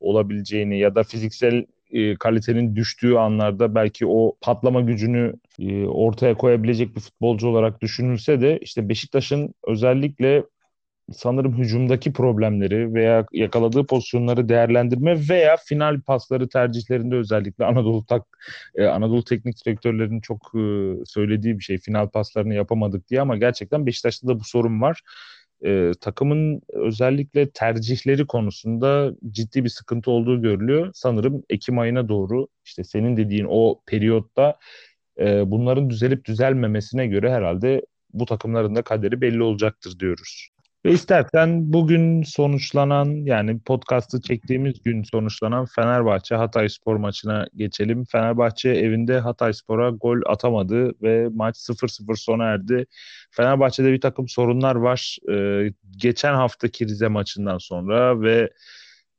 [0.00, 6.96] olabileceğini ya da fiziksel e, kalitenin düştüğü anlarda belki o patlama gücünü e, ortaya koyabilecek
[6.96, 10.44] bir futbolcu olarak düşünülse de işte Beşiktaş'ın özellikle
[11.12, 18.22] sanırım hücumdaki problemleri veya yakaladığı pozisyonları değerlendirme veya final pasları tercihlerinde özellikle Anadolu tak
[18.74, 20.52] e, Anadolu teknik direktörlerinin çok
[21.06, 21.78] söylediği bir şey.
[21.78, 25.02] Final paslarını yapamadık diye ama gerçekten Beşiktaş'ta da bu sorun var.
[25.64, 30.90] E, takımın özellikle tercihleri konusunda ciddi bir sıkıntı olduğu görülüyor.
[30.94, 34.58] Sanırım Ekim ayına doğru işte senin dediğin o periyotta
[35.20, 40.48] e, bunların düzelip düzelmemesine göre herhalde bu takımların da kaderi belli olacaktır diyoruz.
[40.84, 48.04] Ve istersen bugün sonuçlanan yani podcast'ı çektiğimiz gün sonuçlanan Fenerbahçe Hatay Spor maçına geçelim.
[48.04, 52.86] Fenerbahçe evinde Hatay Spor'a gol atamadı ve maç 0-0 sona erdi.
[53.30, 55.16] Fenerbahçe'de bir takım sorunlar var.
[55.32, 58.50] Ee, geçen haftaki Rize maçından sonra ve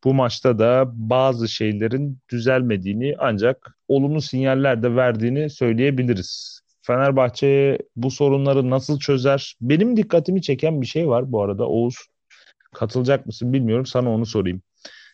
[0.04, 6.65] bu maçta da bazı şeylerin düzelmediğini ancak olumlu sinyaller de verdiğini söyleyebiliriz.
[6.88, 9.56] Fenerbahçe bu sorunları nasıl çözer?
[9.62, 11.96] Benim dikkatimi çeken bir şey var bu arada Oğuz.
[12.74, 14.62] Katılacak mısın bilmiyorum sana onu sorayım.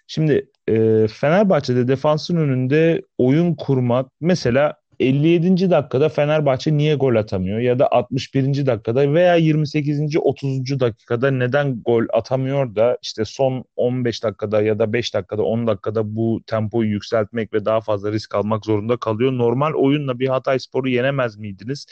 [0.08, 5.70] Şimdi e, Fenerbahçe'de defansın önünde oyun kurmak mesela 57.
[5.70, 8.66] dakikada Fenerbahçe niye gol atamıyor ya da 61.
[8.66, 10.18] dakikada veya 28.
[10.18, 10.80] 30.
[10.80, 16.16] dakikada neden gol atamıyor da işte son 15 dakikada ya da 5 dakikada 10 dakikada
[16.16, 19.32] bu tempoyu yükseltmek ve daha fazla risk almak zorunda kalıyor.
[19.32, 21.86] Normal oyunla bir Hatay Spor'u yenemez miydiniz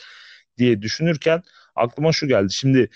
[0.58, 1.42] diye düşünürken
[1.76, 2.54] aklıma şu geldi.
[2.54, 2.90] Şimdi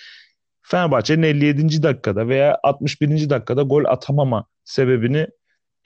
[0.62, 1.84] Fenerbahçe'nin 57.
[1.84, 3.30] dakikada veya 61.
[3.30, 5.28] dakikada gol atamama sebebini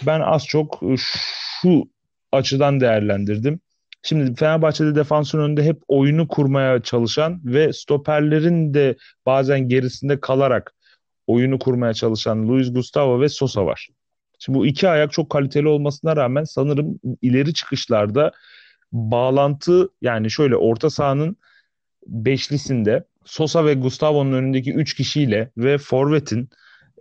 [0.06, 0.82] ben az çok
[1.62, 1.90] şu
[2.32, 3.60] açıdan değerlendirdim.
[4.08, 10.74] Şimdi Fenerbahçe'de defansın önünde hep oyunu kurmaya çalışan ve stoperlerin de bazen gerisinde kalarak
[11.28, 13.88] oyunu kurmaya çalışan Luis Gustavo ve Sosa var.
[14.40, 18.32] Şimdi bu iki ayak çok kaliteli olmasına rağmen sanırım ileri çıkışlarda
[18.92, 21.38] bağlantı yani şöyle orta sahanın
[22.08, 26.50] beşlisinde Sosa ve Gustavo'nun önündeki üç kişiyle ve Forvet'in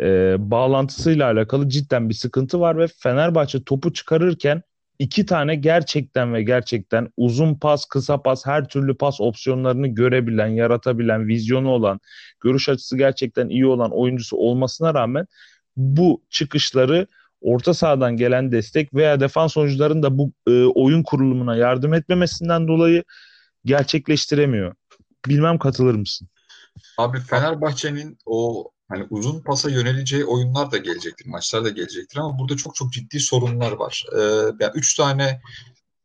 [0.01, 4.63] e, bağlantısıyla alakalı cidden bir sıkıntı var ve Fenerbahçe topu çıkarırken
[4.99, 11.29] iki tane gerçekten ve gerçekten uzun pas, kısa pas, her türlü pas opsiyonlarını görebilen, yaratabilen,
[11.29, 12.01] vizyonu olan,
[12.41, 15.27] görüş açısı gerçekten iyi olan oyuncusu olmasına rağmen
[15.77, 17.07] bu çıkışları
[17.41, 23.05] orta sahadan gelen destek veya defans oyuncuların da bu e, oyun kurulumuna yardım etmemesinden dolayı
[23.65, 24.75] gerçekleştiremiyor.
[25.27, 26.29] Bilmem katılır mısın?
[26.99, 32.57] Abi Fenerbahçe'nin o hani uzun pasa yöneleceği oyunlar da gelecektir, maçlar da gelecektir ama burada
[32.57, 34.05] çok çok ciddi sorunlar var.
[34.17, 34.21] Ee,
[34.61, 35.41] yani üç tane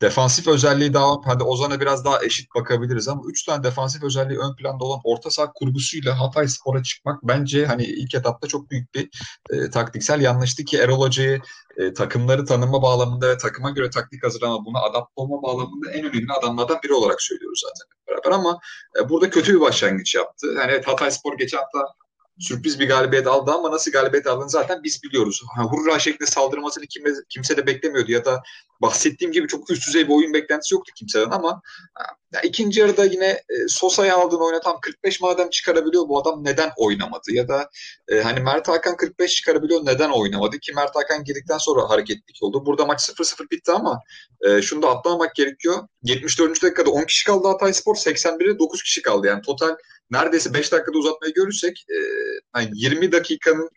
[0.01, 4.55] defansif özelliği daha, hadi Ozan'a biraz daha eşit bakabiliriz ama üç tane defansif özelliği ön
[4.55, 9.09] planda olan orta saha kurgusuyla Hatay Spor'a çıkmak bence hani ilk etapta çok büyük bir
[9.49, 11.41] e, taktiksel yanlıştı ki Erol Hoca'yı
[11.77, 16.33] e, takımları tanıma bağlamında ve takıma göre taktik hazırlama, buna adapte olma bağlamında en önemli
[16.33, 18.59] adamlardan biri olarak söylüyoruz zaten beraber ama
[18.99, 20.47] e, burada kötü bir başlangıç yaptı.
[20.57, 21.79] Yani evet Hatay Spor geçen hafta
[22.41, 25.41] sürpriz bir galibiyet aldı ama nasıl galibiyet aldığını zaten biz biliyoruz.
[25.55, 28.43] Ha, hurra şeklinde saldırmasını kimse, kimse de beklemiyordu ya da
[28.81, 31.61] bahsettiğim gibi çok üst düzey bir oyun beklentisi yoktu kimseden ama
[32.33, 37.33] ya ikinci yarıda yine e, Sosa'yı aldığını oynatan 45 madem çıkarabiliyor bu adam neden oynamadı?
[37.33, 37.69] Ya da
[38.07, 40.59] e, hani Mert Hakan 45 çıkarabiliyor neden oynamadı?
[40.59, 42.65] Ki Mert Hakan girdikten sonra hareketlik oldu.
[42.65, 43.99] Burada maç 0-0 bitti ama
[44.41, 45.87] e, şunu da atlamamak gerekiyor.
[46.03, 46.63] 74.
[46.63, 49.27] dakikada 10 kişi kaldı Hatay Spor, 81'de 9 kişi kaldı.
[49.27, 49.75] Yani total
[50.11, 51.97] neredeyse 5 dakikada uzatmayı görürsek e,
[52.51, 53.69] hani 20 dakikanın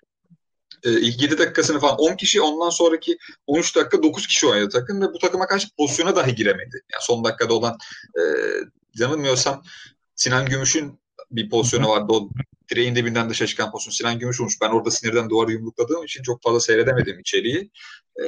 [0.84, 5.02] e, ilk 7 dakikasını falan 10 kişi ondan sonraki 13 dakika 9 kişi oynadı takım
[5.02, 6.82] ve bu takıma karşı pozisyona dahi giremedi.
[6.92, 7.78] Yani son dakikada olan
[8.18, 8.22] e,
[8.94, 9.62] yanılmıyorsam
[10.14, 12.12] Sinan Gümüş'ün bir pozisyonu vardı.
[12.12, 12.28] O
[12.70, 14.60] direğin dibinden dışarı çıkan pozisyon Sinan Gümüş olmuş.
[14.60, 17.70] Ben orada sinirden duvarı yumrukladığım için çok fazla seyredemedim içeriği.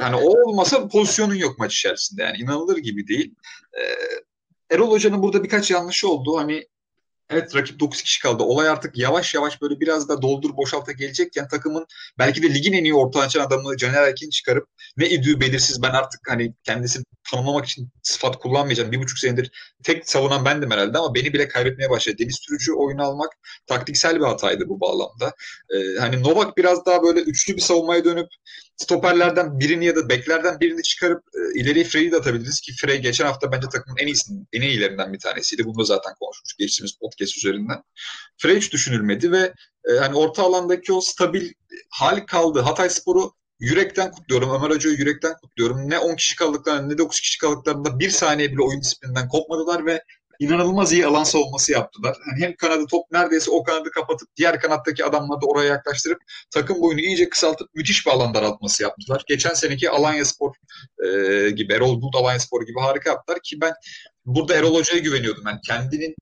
[0.00, 2.22] Yani o olmasa pozisyonun yok maç içerisinde.
[2.22, 3.34] Yani inanılır gibi değil.
[4.70, 6.36] Erol Hoca'nın burada birkaç yanlışı oldu.
[6.36, 6.66] Hani
[7.30, 8.42] Evet rakip 9 kişi kaldı.
[8.42, 11.86] Olay artık yavaş yavaş böyle biraz da doldur boşalta gelecekken takımın
[12.18, 15.90] belki de ligin en iyi orta açan adamı Caner Erkin çıkarıp ne idüğü belirsiz ben
[15.90, 18.92] artık hani kendisini tanımlamak için sıfat kullanmayacağım.
[18.92, 19.50] Bir buçuk senedir
[19.84, 22.16] tek savunan bendim herhalde ama beni bile kaybetmeye başladı.
[22.18, 23.30] Deniz Türücü oyunu almak
[23.66, 25.34] taktiksel bir hataydı bu bağlamda.
[25.70, 28.28] Ee, hani Novak biraz daha böyle üçlü bir savunmaya dönüp
[28.76, 33.26] stoperlerden birini ya da beklerden birini çıkarıp e, ileriye Frey'i de atabiliriz ki Frey geçen
[33.26, 35.64] hafta bence takımın en iyisinin, en iyilerinden bir tanesiydi.
[35.64, 37.82] Bunu da zaten konuşmuş geçtiğimiz podcast üzerinden.
[38.38, 39.52] Frey hiç düşünülmedi ve
[39.90, 41.52] e, hani orta alandaki o stabil
[41.90, 42.60] hal kaldı.
[42.60, 44.50] Hatay Spor'u yürekten kutluyorum.
[44.54, 45.90] Ömer Hoca'yı yürekten kutluyorum.
[45.90, 50.02] Ne 10 kişi kaldıklarında ne 9 kişi kaldıklarında bir saniye bile oyun disiplinden kopmadılar ve
[50.38, 52.16] inanılmaz iyi alan savunması yaptılar.
[52.26, 56.18] Yani hem kanadı top neredeyse o kanadı kapatıp diğer kanattaki adamları da oraya yaklaştırıp
[56.50, 59.22] takım boyunu iyice kısaltıp müthiş bir alan daraltması yaptılar.
[59.28, 60.54] Geçen seneki Alanya Spor
[61.04, 63.72] e, gibi, Erol Bulut Alanya Spor gibi harika yaptılar ki ben
[64.24, 65.44] burada Erol Hoca'ya güveniyordum.
[65.46, 66.14] Yani kendinin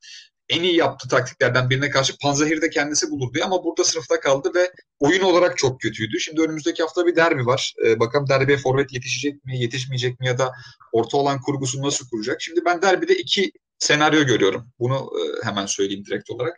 [0.48, 5.22] en iyi yaptığı taktiklerden birine karşı Panzehir'de kendisi bulurdu ama burada sınıfta kaldı ve oyun
[5.22, 6.20] olarak çok kötüydü.
[6.20, 7.74] Şimdi önümüzdeki hafta bir derbi var.
[7.86, 10.52] Ee, bakalım derbiye forvet yetişecek mi, yetişmeyecek mi ya da
[10.92, 12.42] orta olan kurgusunu nasıl kuracak?
[12.42, 13.52] Şimdi ben derbide iki
[13.84, 14.68] senaryo görüyorum.
[14.78, 16.56] Bunu e, hemen söyleyeyim direkt olarak.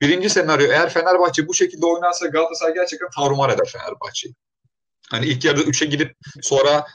[0.00, 4.34] Birinci senaryo eğer Fenerbahçe bu şekilde oynarsa Galatasaray gerçekten tarumar eder Fenerbahçe'yi.
[5.10, 6.86] Hani ilk yarıda 3'e gidip sonra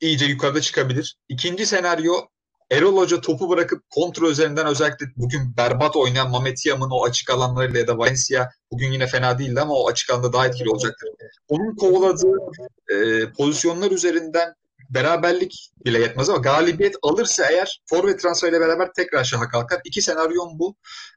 [0.00, 1.16] iyice yukarıda çıkabilir.
[1.28, 2.14] İkinci senaryo
[2.70, 7.80] Erol Hoca topu bırakıp kontrol üzerinden özellikle bugün berbat oynayan Mamet Yam'ın o açık alanlarıyla
[7.80, 11.08] ya da Valencia bugün yine fena değildi ama o açık alanda daha etkili olacaktır.
[11.48, 12.36] Onun kovaladığı
[12.88, 14.54] e, pozisyonlar üzerinden
[14.90, 19.80] beraberlik bile yetmez ama galibiyet alırsa eğer forvet transferiyle beraber tekrar şaha kalkar.
[19.84, 20.76] İki senaryon bu.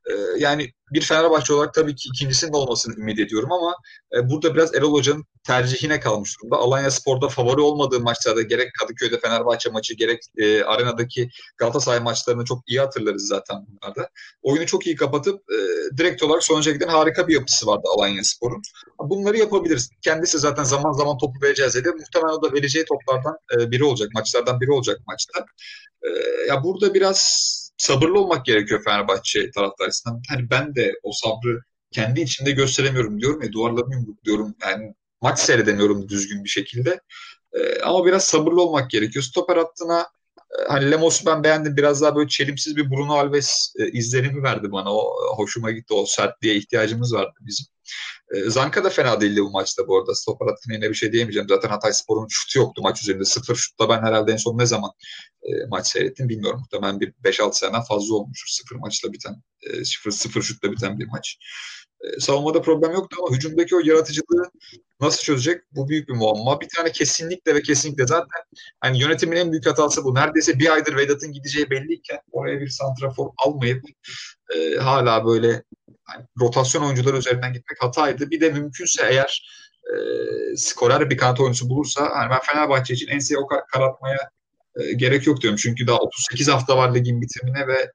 [0.10, 3.75] Ee, yani bir Fenerbahçe olarak tabii ki ikincisinin olmasını ümit ediyorum ama
[4.15, 6.56] e, burada biraz Erol Hoca'nın tercihine kalmış durumda.
[6.56, 12.69] Alanya Spor'da favori olmadığı maçlarda gerek Kadıköy'de Fenerbahçe maçı gerek e, arenadaki Galatasaray maçlarını çok
[12.69, 14.10] iyi hatırlarız zaten bunlarda.
[14.41, 15.58] Oyunu çok iyi kapatıp e,
[15.97, 18.62] direkt olarak sonuca giden harika bir yapısı vardı Alanya Spor'un.
[18.99, 19.89] Bunları yapabiliriz.
[20.01, 21.89] Kendisi zaten zaman zaman topu vereceğiz dedi.
[21.89, 24.10] Muhtemelen o da vereceği toplardan e, biri olacak.
[24.13, 25.45] Maçlardan biri olacak maçta.
[26.01, 26.10] E,
[26.47, 30.22] ya burada biraz sabırlı olmak gerekiyor Fenerbahçe taraftarısından.
[30.30, 31.60] Hani ben de o sabrı
[31.92, 34.56] kendi içinde gösteremiyorum diyorum ya duvarlarımı yumrukluyorum.
[34.62, 37.00] Yani maç seyredemiyorum düzgün bir şekilde.
[37.54, 39.24] E, ama biraz sabırlı olmak gerekiyor.
[39.24, 40.02] Stoper hattına
[40.60, 41.78] e, hani Lemos'u ben beğendim.
[41.78, 44.94] Biraz daha böyle çelimsiz bir Bruno Alves e, izlenimi verdi bana.
[44.96, 45.94] O hoşuma gitti.
[45.94, 47.66] O sertliğe ihtiyacımız vardı bizim.
[48.36, 50.15] E, Zanka da fena değildi bu maçta bu arada.
[50.15, 51.50] Stoper hattına yine bir şey diyemeyeceğim.
[51.50, 53.26] Zaten Hatay Spor'un şutu yoktu maç üzerinde.
[53.26, 54.91] Sıfır şutla ben herhalde en son ne zaman
[55.43, 56.60] e, maç seyrettim bilmiyorum.
[56.60, 58.48] Muhtemelen bir 5-6 seneden fazla olmuştur.
[58.50, 61.38] Sıfır maçla biten, e, sıfır, sıfır şutla biten bir maç.
[62.02, 64.52] E, savunmada problem yoktu ama hücumdaki o yaratıcılığı
[65.00, 65.62] nasıl çözecek?
[65.72, 66.62] Bu büyük bir muamma.
[66.62, 68.41] Bir tane kesinlikle ve kesinlikle zaten
[68.80, 70.15] hani yönetimin en büyük hatası bu.
[70.15, 73.84] Neredeyse bir aydır Vedat'ın gideceği belliyken oraya bir santrafor almayıp
[74.56, 75.63] e, hala böyle
[76.04, 78.32] hani, rotasyon oyuncuları üzerinden gitmek hataydı.
[78.32, 79.48] Bir de mümkünse eğer
[79.84, 79.96] e,
[80.58, 84.30] skorer bir kanat oyuncusu bulursa hani ben Fenerbahçe için NCAA o karatmaya
[84.76, 85.60] e, gerek yok diyorum.
[85.62, 87.92] Çünkü daha 38 hafta var ligin bitimine ve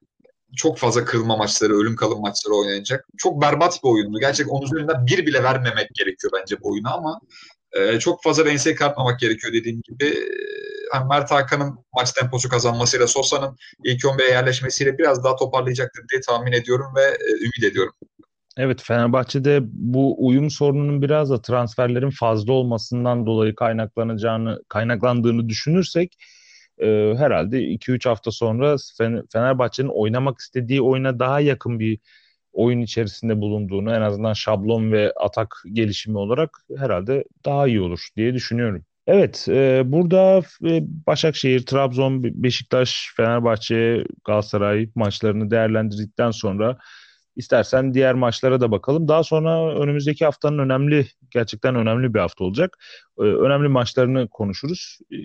[0.55, 3.05] çok fazla kırılma maçları, ölüm kalım maçları oynanacak.
[3.17, 4.19] Çok berbat bir oyundu.
[4.19, 7.19] Gerçekten onun üzerinden bir bile vermemek gerekiyor bence bu oyunu ama
[7.73, 10.05] e, çok fazla rense katmamak gerekiyor dediğim gibi.
[10.05, 10.23] E,
[10.91, 16.51] hani Mert Hakan'ın maç temposu kazanmasıyla Sosa'nın ilk 11'e yerleşmesiyle biraz daha toparlayacaktır diye tahmin
[16.51, 17.93] ediyorum ve e, ümit ediyorum.
[18.57, 26.17] Evet Fenerbahçe'de bu uyum sorununun biraz da transferlerin fazla olmasından dolayı kaynaklanacağını kaynaklandığını düşünürsek
[26.77, 28.75] e, herhalde 2-3 hafta sonra
[29.33, 31.99] Fenerbahçe'nin oynamak istediği oyuna daha yakın bir
[32.53, 38.33] oyun içerisinde bulunduğunu en azından şablon ve atak gelişimi olarak herhalde daha iyi olur diye
[38.33, 38.83] düşünüyorum.
[39.07, 46.77] Evet, e, burada e, Başakşehir, Trabzon, Beşiktaş, Fenerbahçe, Galatasaray maçlarını değerlendirdikten sonra
[47.35, 49.07] istersen diğer maçlara da bakalım.
[49.07, 52.77] Daha sonra önümüzdeki haftanın önemli, gerçekten önemli bir hafta olacak.
[53.19, 54.99] E, önemli maçlarını konuşuruz.
[55.11, 55.17] E,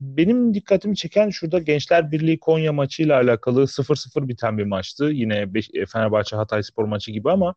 [0.00, 5.04] benim dikkatimi çeken şurada Gençler Birliği Konya maçıyla alakalı 0-0 biten bir maçtı.
[5.04, 7.54] Yine e, Fenerbahçe Hatay Spor maçı gibi ama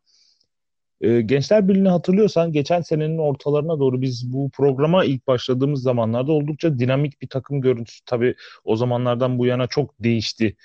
[1.02, 6.80] e, Gençler Birliği'ni hatırlıyorsan geçen senenin ortalarına doğru biz bu programa ilk başladığımız zamanlarda oldukça
[6.80, 8.06] dinamik bir takım görüntüsü.
[8.06, 10.56] Tabii o zamanlardan bu yana çok değişti.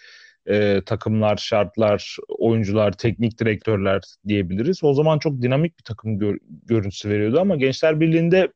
[0.47, 4.85] E, takımlar, şartlar, oyuncular, teknik direktörler diyebiliriz.
[4.85, 8.53] O zaman çok dinamik bir takım gör, görüntüsü veriyordu ama Gençler Birliği'nde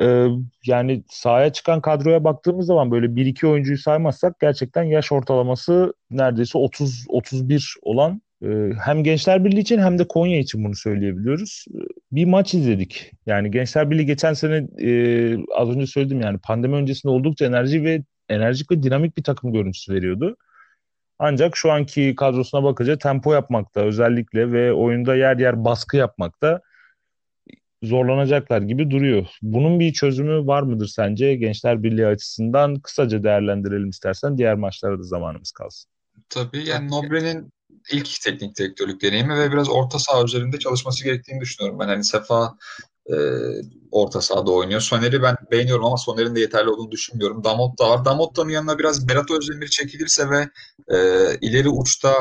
[0.00, 0.26] ee,
[0.66, 7.78] yani sahaya çıkan kadroya baktığımız zaman böyle 1-2 oyuncuyu saymazsak gerçekten yaş ortalaması neredeyse 30-31
[7.82, 11.64] olan e, hem Gençler Birliği için hem de Konya için bunu söyleyebiliyoruz.
[12.12, 13.12] Bir maç izledik.
[13.26, 14.90] Yani Gençler Birliği geçen sene e,
[15.54, 19.94] az önce söyledim yani pandemi öncesinde oldukça enerji ve enerjik ve dinamik bir takım görüntüsü
[19.94, 20.36] veriyordu.
[21.18, 26.60] Ancak şu anki kadrosuna bakınca tempo yapmakta özellikle ve oyunda yer yer baskı yapmakta
[27.82, 29.26] zorlanacaklar gibi duruyor.
[29.42, 32.80] Bunun bir çözümü var mıdır sence Gençler Birliği açısından?
[32.80, 34.38] Kısaca değerlendirelim istersen.
[34.38, 35.90] Diğer maçlara da zamanımız kalsın.
[36.28, 37.52] Tabii yani Nobre'nin
[37.92, 41.80] ilk teknik direktörlük deneyimi ve biraz orta saha üzerinde çalışması gerektiğini düşünüyorum.
[41.80, 42.56] Ben hani Sefa
[43.06, 43.14] e,
[43.90, 44.80] orta sahada oynuyor.
[44.80, 47.44] Soner'i ben beğeniyorum ama Soner'in de yeterli olduğunu düşünmüyorum.
[47.44, 48.04] Damot da var.
[48.04, 50.48] Damot'tan yanına biraz Berat Özdemir çekilirse ve
[50.96, 50.98] e,
[51.40, 52.14] ileri uçta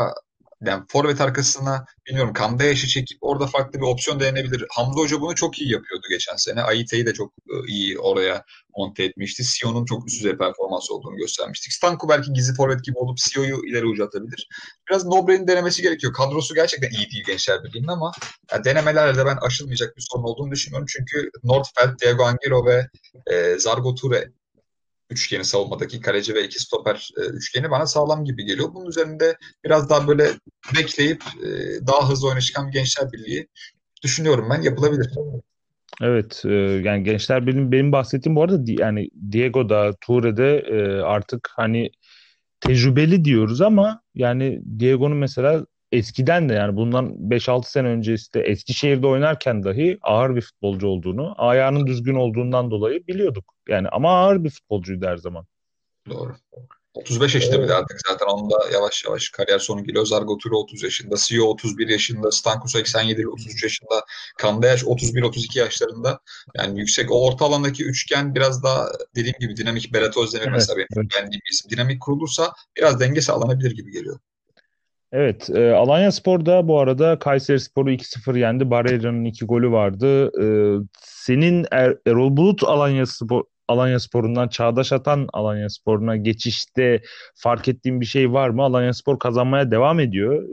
[0.61, 4.65] yani forvet arkasına bilmiyorum Kanda yaşı çekip orada farklı bir opsiyon denenebilir.
[4.69, 6.61] Hamza Hoca bunu çok iyi yapıyordu geçen sene.
[6.61, 8.43] Aite'yi de çok e, iyi oraya
[8.77, 9.43] monte etmişti.
[9.43, 11.73] Sion'un çok üst düzey performans olduğunu göstermiştik.
[11.73, 14.47] Stanku belki gizli forvet gibi olup Sio'yu ileri ucu atabilir.
[14.89, 16.13] Biraz Nobre'nin denemesi gerekiyor.
[16.13, 18.11] Kadrosu gerçekten iyi değil Gençler Birliği'nin ama
[18.51, 20.87] yani denemelerle de ben aşılmayacak bir sorun olduğunu düşünüyorum.
[20.89, 22.87] Çünkü Nordfeld, Diego Angelo ve
[23.31, 24.31] e, Zargo Ture
[25.11, 28.73] üçgeni savunmadaki kaleci ve iki stoper e, üçgeni bana sağlam gibi geliyor.
[28.73, 30.29] Bunun üzerinde biraz daha böyle
[30.77, 31.47] bekleyip e,
[31.87, 33.47] daha hızlı oyuna çıkan Gençler Birliği
[34.03, 35.09] düşünüyorum ben yapılabilir.
[36.01, 41.91] Evet, e, yani gençler benim benim bahsettiğim bu arada yani Diego'da, Toure'de e, artık hani
[42.59, 49.07] tecrübeli diyoruz ama yani Diego'nun mesela eskiden de yani bundan 5-6 sene önce işte Eskişehir'de
[49.07, 53.53] oynarken dahi ağır bir futbolcu olduğunu, ayağının düzgün olduğundan dolayı biliyorduk.
[53.69, 55.45] Yani ama ağır bir futbolcuydu her zaman.
[56.09, 56.35] Doğru.
[56.93, 57.65] 35 yaşında evet.
[57.65, 60.05] bile artık zaten onda yavaş yavaş kariyer sonu geliyor.
[60.05, 64.05] Zargoturo 30 yaşında, Sio 31 yaşında, Stanko 87 33 yaşında,
[64.37, 66.19] Kandayaş 31-32 yaşlarında.
[66.55, 70.77] Yani yüksek o orta alandaki üçgen biraz daha dediğim gibi dinamik Berat Özdemir evet, mesela
[70.77, 71.11] benim evet.
[71.15, 71.71] beğendiğim isim.
[71.71, 74.19] Dinamik kurulursa biraz denge sağlanabilir gibi geliyor.
[75.11, 78.71] Evet, e, Alanya Spor'da bu arada Kayseri Spor'u 2-0 yendi.
[78.71, 80.31] Barrera'nın iki golü vardı.
[80.43, 80.45] E,
[81.01, 87.01] senin er, Erol Bulut Alanya Spor Alanya Spor'undan Çağdaş Atan Alanya Spor'una geçişte
[87.35, 88.63] fark ettiğim bir şey var mı?
[88.63, 90.43] Alanya Spor kazanmaya devam ediyor.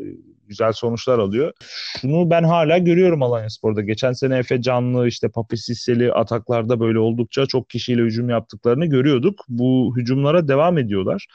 [0.47, 1.53] Güzel sonuçlar alıyor.
[2.01, 3.83] Şunu ben hala görüyorum Alanya Spor'da.
[3.83, 9.45] Geçen sene Efe Canlı, işte Papi Sisseli ataklarda böyle oldukça çok kişiyle hücum yaptıklarını görüyorduk.
[9.49, 11.27] Bu hücumlara devam ediyorlar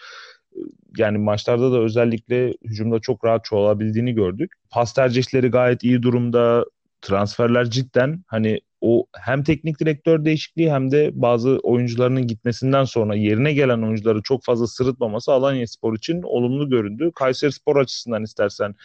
[0.97, 4.51] yani maçlarda da özellikle hücumda çok rahat çoğalabildiğini gördük.
[4.71, 6.65] Pas tercihleri gayet iyi durumda.
[7.01, 13.53] Transferler cidden hani o hem teknik direktör değişikliği hem de bazı oyuncularının gitmesinden sonra yerine
[13.53, 17.11] gelen oyuncuları çok fazla sırıtmaması Alanya Spor için olumlu göründü.
[17.15, 18.75] Kayseri Spor açısından istersen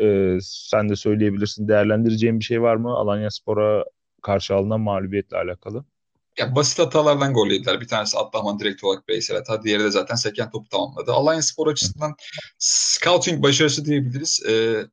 [0.00, 1.68] e, sen de söyleyebilirsin.
[1.68, 3.84] Değerlendireceğin bir şey var mı Alanya Spor'a
[4.22, 5.84] karşı alınan mağlubiyetle alakalı?
[6.38, 7.80] Ya basit hatalardan gol yediler.
[7.80, 9.62] Bir tanesi Abdurrahman direkt olarak bireysel hata.
[9.62, 11.12] Diğeri de zaten seken topu tamamladı.
[11.12, 12.14] Alanya Spor açısından
[12.58, 14.42] scouting başarısı diyebiliriz.
[14.48, 14.86] Ee,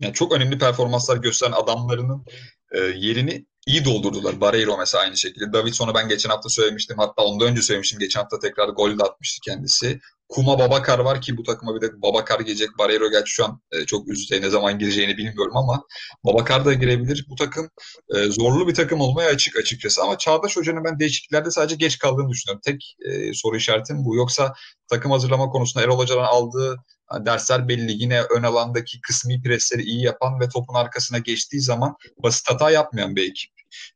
[0.00, 2.24] yani çok önemli performanslar gösteren adamlarının
[2.72, 4.40] e, yerini iyi doldurdular.
[4.40, 5.52] Barreiro mesela aynı şekilde.
[5.52, 6.98] Davidson'u ben geçen hafta söylemiştim.
[6.98, 7.98] Hatta ondan önce söylemiştim.
[7.98, 10.00] Geçen hafta tekrar gol de atmıştı kendisi.
[10.28, 12.78] Kuma Babakar var ki bu takıma bir de Babakar gelecek.
[12.78, 15.84] Barreiro gerçi şu an e, çok üstte ne zaman gireceğini bilmiyorum ama
[16.24, 17.26] Babakar da girebilir.
[17.28, 17.70] Bu takım
[18.14, 20.02] e, zorlu bir takım olmaya açık açıkçası.
[20.02, 22.60] Ama Çağdaş Hoca'nın ben değişikliklerde sadece geç kaldığını düşünüyorum.
[22.64, 24.16] Tek e, soru işaretim bu.
[24.16, 24.54] Yoksa
[24.88, 26.76] takım hazırlama konusunda Erol Hoca'dan aldığı
[27.20, 27.92] dersler belli.
[27.92, 33.16] Yine ön alandaki kısmi presleri iyi yapan ve topun arkasına geçtiği zaman basit hata yapmayan
[33.16, 33.50] bir ekip.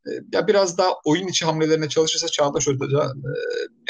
[0.07, 3.31] E, ya biraz daha oyun içi hamlelerine çalışırsa Çağdaş Hoca e,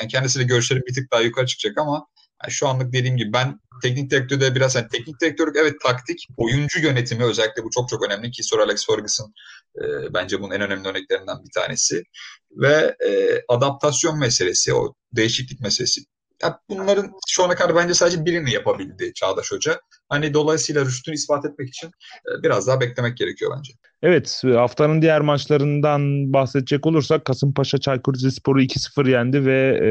[0.01, 2.07] yani kendisiyle görüşlerim bir tık daha yukarı çıkacak ama
[2.43, 6.81] yani şu anlık dediğim gibi ben teknik direktörde biraz hani teknik direktörlük evet taktik, oyuncu
[6.81, 9.33] yönetimi özellikle bu çok çok önemli ki Sir Alex Ferguson
[9.77, 12.05] e, bence bunun en önemli örneklerinden bir tanesi.
[12.51, 16.01] Ve e, adaptasyon meselesi, o değişiklik meselesi
[16.43, 19.81] ya bunların şu ana kadar bence sadece birini yapabildi Çağdaş Hoca.
[20.09, 23.73] Hani dolayısıyla rüştünü ispat etmek için e, biraz daha beklemek gerekiyor bence.
[24.03, 29.91] Evet haftanın diğer maçlarından bahsedecek olursak Kasımpaşa Çaykur Rizespor'u 2-0 yendi ve e,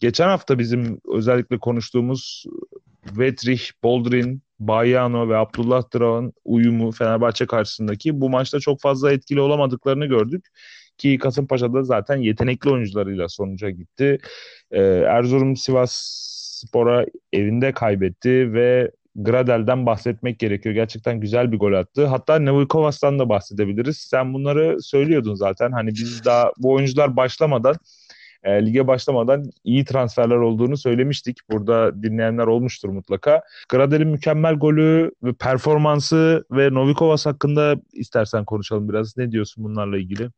[0.00, 2.44] geçen hafta bizim özellikle konuştuğumuz
[3.18, 10.06] Vetrich, Boldrin, Bayano ve Abdullah Drak'ın uyumu Fenerbahçe karşısındaki bu maçta çok fazla etkili olamadıklarını
[10.06, 10.48] gördük.
[10.98, 14.18] Ki Kasımpaşa'da zaten yetenekli oyuncularıyla sonuca gitti.
[14.70, 15.92] Ee, Erzurum Sivas
[16.66, 20.74] Spor'a evinde kaybetti ve Gradel'den bahsetmek gerekiyor.
[20.74, 22.06] Gerçekten güzel bir gol attı.
[22.06, 23.96] Hatta Nevukovas'tan da bahsedebiliriz.
[23.96, 25.72] Sen bunları söylüyordun zaten.
[25.72, 27.76] Hani biz daha bu oyuncular başlamadan
[28.44, 31.38] e, lige başlamadan iyi transferler olduğunu söylemiştik.
[31.50, 33.42] Burada dinleyenler olmuştur mutlaka.
[33.68, 39.16] Gradel'in mükemmel golü ve performansı ve Novikovas hakkında istersen konuşalım biraz.
[39.16, 40.30] Ne diyorsun bunlarla ilgili?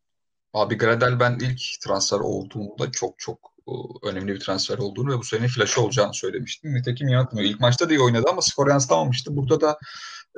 [0.57, 3.38] Abi Gradel ben ilk transfer olduğunda çok çok
[3.69, 3.73] e,
[4.09, 6.75] önemli bir transfer olduğunu ve bu sene flaşı olacağını söylemiştim.
[6.75, 7.51] Nitekim yanıltmıyor.
[7.51, 9.37] İlk maçta da iyi oynadı ama skor yansıtamamıştı.
[9.37, 9.79] Burada da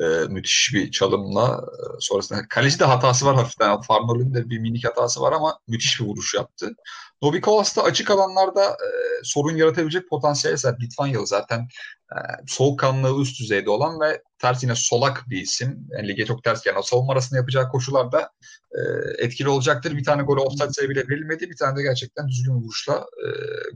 [0.03, 3.81] e, müthiş bir çalımla e, sonrasında kaleci de hatası var hafiften.
[3.81, 6.75] Farnol'ün de bir minik hatası var ama müthiş bir vuruş yaptı.
[7.23, 8.89] Novikovas da açık alanlarda e,
[9.23, 10.81] sorun yaratabilecek potansiyel sahip.
[10.81, 11.69] Litvanyalı zaten
[12.13, 15.89] e, soğukkanlığı üst düzeyde olan ve ters yine solak bir isim.
[15.91, 18.31] Yani lige çok ters yani savunma arasında yapacağı koşularda
[18.73, 18.81] e,
[19.25, 19.97] etkili olacaktır.
[19.97, 21.51] Bir tane golü offside sebebiyle verilmedi.
[21.51, 23.29] Bir tane de gerçekten düzgün vuruşla e,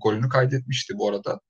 [0.03, 1.41] golünü kaydetmişti bu arada.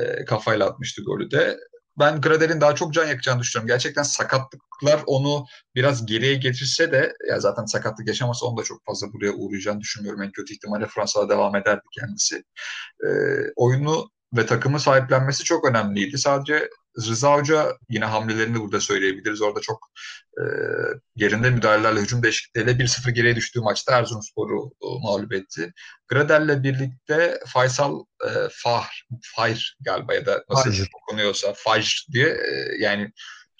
[0.00, 1.58] E, kafayla atmıştı golü de
[1.98, 3.68] ben Gradel'in daha çok can yakacağını düşünüyorum.
[3.68, 9.12] Gerçekten sakatlıklar onu biraz geriye getirse de ya zaten sakatlık yaşamasa onu da çok fazla
[9.12, 10.22] buraya uğrayacağını düşünmüyorum.
[10.22, 12.44] En kötü ihtimalle Fransa'da devam ederdi kendisi.
[13.04, 13.08] E,
[13.56, 16.18] oyunu ve takımı sahiplenmesi çok önemliydi.
[16.18, 19.42] Sadece Rıza Hoca yine hamlelerini burada söyleyebiliriz.
[19.42, 19.90] Orada çok
[20.38, 20.42] e,
[21.16, 25.72] yerinde müdahalelerle, hücum değişiklikleriyle 1-0 geriye düştüğü maçta Erzurumspor'u e, mağlup etti.
[26.08, 29.06] Gradel'le birlikte Faysal e, Fahr,
[29.36, 33.12] Fahir galiba ya da nasıl okunuyorsa Fajr diye e, yani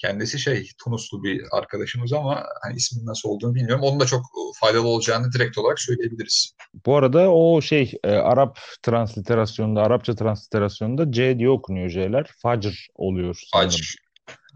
[0.02, 3.84] Kendisi şey Tunuslu bir arkadaşımız ama hani ismin nasıl olduğunu bilmiyorum.
[3.84, 4.22] Onun da çok
[4.60, 6.54] faydalı olacağını direkt olarak söyleyebiliriz.
[6.86, 12.30] Bu arada o şey e, Arap transliterasyonunda, Arapça transliterasyonunda C diye okunuyor C'ler.
[12.42, 13.70] Facr oluyor sanırım.
[13.70, 13.94] Facr.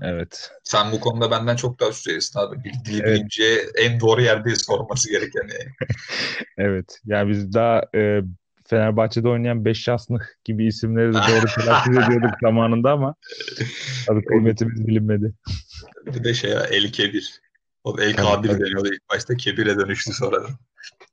[0.03, 0.51] Evet.
[0.65, 2.57] Sen bu konuda benden çok daha üst düzeysin abi.
[2.85, 3.17] Dili evet.
[3.17, 5.73] bilimciye en doğru yerde sorması gereken yani.
[6.59, 6.99] evet.
[7.05, 8.21] Yani biz daha e,
[8.67, 13.15] Fenerbahçe'de oynayan beş şanslı gibi isimleri de doğru telaffuz ediyorduk zamanında ama
[14.07, 15.33] tabii kıymetimiz bilinmedi.
[16.07, 17.41] Bir de şey ya El Kebir.
[17.85, 18.61] O El Kabir evet.
[18.61, 19.37] deniyordu ilk başta.
[19.37, 20.51] Kebir'e dönüştü sonradan.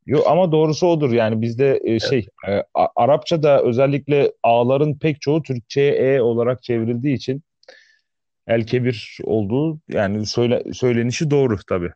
[0.06, 2.66] Yo, ama doğrusu odur yani bizde e, şey evet.
[2.78, 7.44] e, Arapçada özellikle A'ların pek çoğu Türkçe'ye E olarak çevrildiği için
[8.48, 11.92] El Kebir olduğu yani söyle, söylenişi doğru tabii.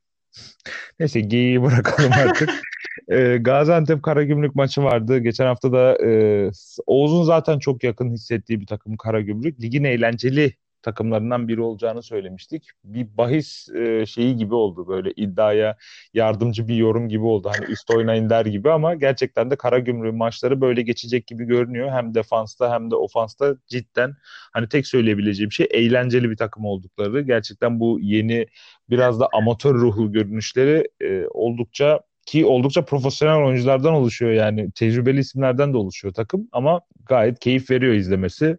[1.00, 2.50] Neyse geyiği bırakalım artık.
[3.08, 5.18] e, Gaziantep Karagümrük maçı vardı.
[5.18, 6.52] Geçen hafta da e,
[6.86, 9.62] Oğuz'un zaten çok yakın hissettiği bir takım Karagümrük.
[9.62, 12.70] Ligin eğlenceli takımlarından biri olacağını söylemiştik.
[12.84, 15.78] Bir bahis e, şeyi gibi oldu böyle iddiaya
[16.14, 17.52] yardımcı bir yorum gibi oldu.
[17.56, 21.92] Hani üst oynayın der gibi ama gerçekten de Karagümrük maçları böyle geçecek gibi görünüyor.
[21.92, 24.16] Hem defansta hem de ofansta cidden
[24.54, 27.22] hani tek söyleyebileceğim şey eğlenceli bir takım oldukları.
[27.22, 28.48] Gerçekten bu yeni
[28.90, 35.74] biraz da amatör ruhlu görünüşleri e, oldukça ki oldukça profesyonel oyunculardan oluşuyor yani tecrübeli isimlerden
[35.74, 38.58] de oluşuyor takım ama gayet keyif veriyor izlemesi.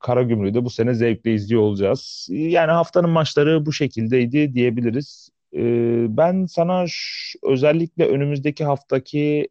[0.00, 2.28] Karagümrük'ü de bu sene zevkle izliyor olacağız.
[2.30, 5.30] Yani haftanın maçları bu şekildeydi diyebiliriz.
[5.54, 6.84] Ee, ben sana
[7.42, 9.48] özellikle önümüzdeki haftaki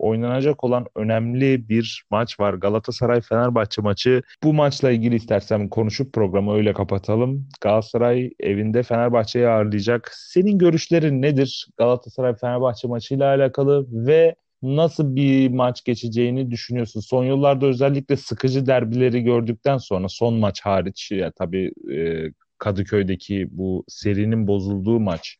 [0.00, 2.54] oynanacak olan önemli bir maç var.
[2.54, 4.22] Galatasaray-Fenerbahçe maçı.
[4.42, 7.48] Bu maçla ilgili istersen konuşup programı öyle kapatalım.
[7.60, 10.10] Galatasaray evinde Fenerbahçe'yi ağırlayacak.
[10.14, 17.00] Senin görüşlerin nedir Galatasaray-Fenerbahçe maçıyla alakalı ve nasıl bir maç geçeceğini düşünüyorsun?
[17.00, 22.26] Son yıllarda özellikle sıkıcı derbileri gördükten sonra son maç hariç ya tabii e,
[22.58, 25.36] Kadıköy'deki bu serinin bozulduğu maç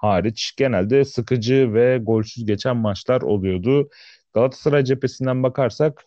[0.00, 3.88] hariç genelde sıkıcı ve golsüz geçen maçlar oluyordu.
[4.34, 6.04] Galatasaray cephesinden bakarsak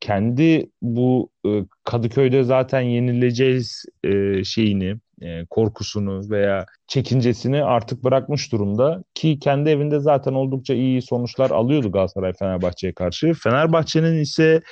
[0.00, 9.04] kendi bu e, Kadıköy'de zaten yenileceğiz e, şeyini, e, korkusunu veya çekincesini artık bırakmış durumda
[9.14, 13.32] ki kendi evinde zaten oldukça iyi sonuçlar alıyordu Galatasaray Fenerbahçe'ye karşı.
[13.32, 14.62] Fenerbahçe'nin ise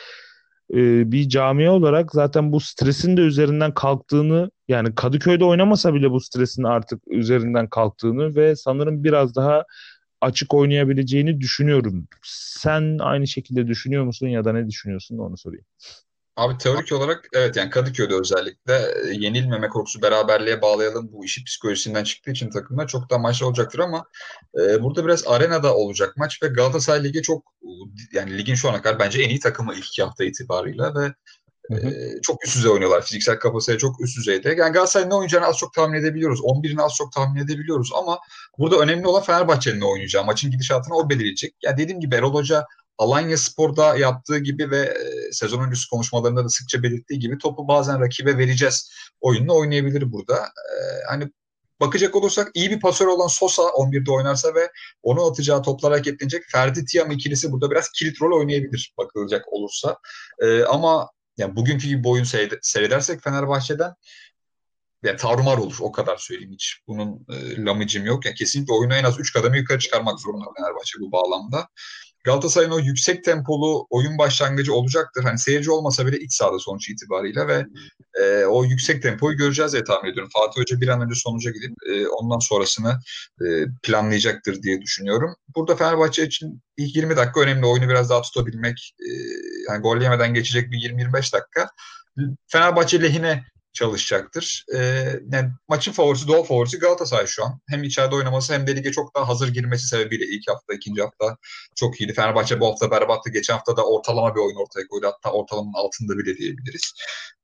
[0.72, 6.20] e, bir camia olarak zaten bu stresin de üzerinden kalktığını yani Kadıköy'de oynamasa bile bu
[6.20, 9.64] stresin artık üzerinden kalktığını ve sanırım biraz daha
[10.20, 12.08] açık oynayabileceğini düşünüyorum.
[12.24, 15.64] Sen aynı şekilde düşünüyor musun ya da ne düşünüyorsun onu sorayım.
[16.36, 22.04] Abi teorik olarak evet yani Kadıköy'de özellikle e, yenilmeme korkusu beraberliğe bağlayalım bu işi psikolojisinden
[22.04, 24.04] çıktığı için takımda çok daha maçlı olacaktır ama
[24.58, 27.54] e, burada biraz arenada olacak maç ve Galatasaray Ligi çok
[28.12, 31.14] yani ligin şu ana kadar bence en iyi takımı ilk iki hafta itibarıyla ve
[31.70, 31.88] Hı hı.
[31.88, 33.02] E, çok üst düzey oynuyorlar.
[33.02, 34.48] Fiziksel kapasite çok üst düzeyde.
[34.48, 36.40] Yani Galatasaray'ın ne oynayacağını az çok tahmin edebiliyoruz.
[36.40, 38.18] 11'ini az çok tahmin edebiliyoruz ama
[38.58, 40.24] burada önemli olan Fenerbahçe'nin ne oynayacağı.
[40.24, 41.54] Maçın gidişatını o belirleyecek.
[41.62, 42.66] Ya yani dediğim gibi Erol Hoca
[42.98, 48.00] Alanya Spor'da yaptığı gibi ve e, sezon öncesi konuşmalarında da sıkça belirttiği gibi topu bazen
[48.00, 48.90] rakibe vereceğiz
[49.20, 50.36] oyununu oynayabilir burada.
[50.44, 50.76] E,
[51.08, 51.30] hani
[51.80, 54.70] bakacak olursak iyi bir pasör olan Sosa 11'de oynarsa ve
[55.02, 56.44] onu atacağı toplar hareketlenecek.
[56.48, 59.98] Ferdi Tiam ikilisi burada biraz kilit rol oynayabilir bakılacak olursa.
[60.42, 62.24] E, ama yani bugünkü gibi boyun
[62.62, 63.94] seyredersek Fenerbahçe'den
[65.02, 66.78] yani tarumar olur o kadar söyleyeyim hiç.
[66.88, 68.26] Bunun e, lamıcım yok.
[68.26, 71.68] Yani kesinlikle oyunu en az 3 kademe yukarı çıkarmak zorunda Fenerbahçe bu bağlamda.
[72.24, 75.24] Galatasaray'ın o yüksek tempolu oyun başlangıcı olacaktır.
[75.24, 77.64] Hani seyirci olmasa bile iç sahada sonuç itibariyle ve
[78.22, 80.30] e, o yüksek tempoyu göreceğiz diye tahmin ediyorum.
[80.32, 83.00] Fatih Hoca bir an önce sonuca gidip e, ondan sonrasını
[83.40, 83.46] e,
[83.82, 85.34] planlayacaktır diye düşünüyorum.
[85.56, 87.66] Burada Fenerbahçe için ilk 20 dakika önemli.
[87.66, 88.94] Oyunu biraz daha tutabilmek.
[89.00, 89.08] E,
[89.68, 91.68] yani gol yemeden geçecek bir 20-25 dakika.
[92.46, 93.44] Fenerbahçe lehine
[93.74, 94.64] çalışacaktır.
[94.74, 94.78] E,
[95.32, 97.60] yani maçın favorisi, doğal favorisi Galatasaray şu an.
[97.68, 101.36] Hem içeride oynaması hem de lige çok daha hazır girmesi sebebiyle ilk hafta, ikinci hafta
[101.76, 102.14] çok iyiydi.
[102.14, 103.30] Fenerbahçe bu hafta berbattı.
[103.30, 105.06] Geçen hafta da ortalama bir oyun ortaya koydu.
[105.06, 106.92] Hatta ortalamanın altında bile diyebiliriz.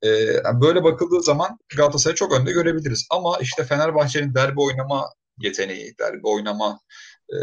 [0.02, 0.08] E,
[0.44, 3.06] yani böyle bakıldığı zaman Galatasaray'ı çok önde görebiliriz.
[3.10, 6.80] Ama işte Fenerbahçe'nin derbi oynama yeteneği, derbi oynama
[7.32, 7.36] e,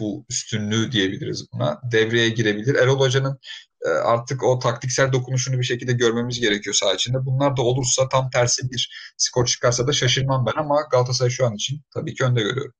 [0.00, 1.80] bu üstünlüğü diyebiliriz buna.
[1.92, 2.74] Devreye girebilir.
[2.74, 3.38] Erol Hoca'nın
[3.86, 7.18] e, artık o taktiksel dokunuşunu bir şekilde görmemiz gerekiyor saha içinde.
[7.26, 11.54] Bunlar da olursa tam tersi bir skor çıkarsa da şaşırmam ben ama Galatasaray şu an
[11.54, 12.72] için tabii ki önde görüyorum.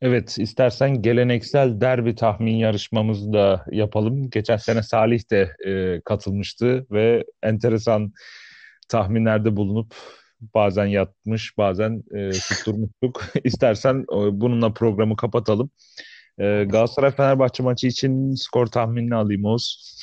[0.00, 4.30] Evet, istersen geleneksel derbi tahmin yarışmamızı da yapalım.
[4.30, 8.12] Geçen sene Salih de e, katılmıştı ve enteresan
[8.88, 9.94] tahminlerde bulunup
[10.40, 13.24] bazen yatmış, bazen e, tutturmuştuk.
[13.44, 15.70] İstersen e, bununla programı kapatalım.
[16.38, 20.00] E, Galatasaray-Fenerbahçe maçı için skor tahminini alayım Oğuz.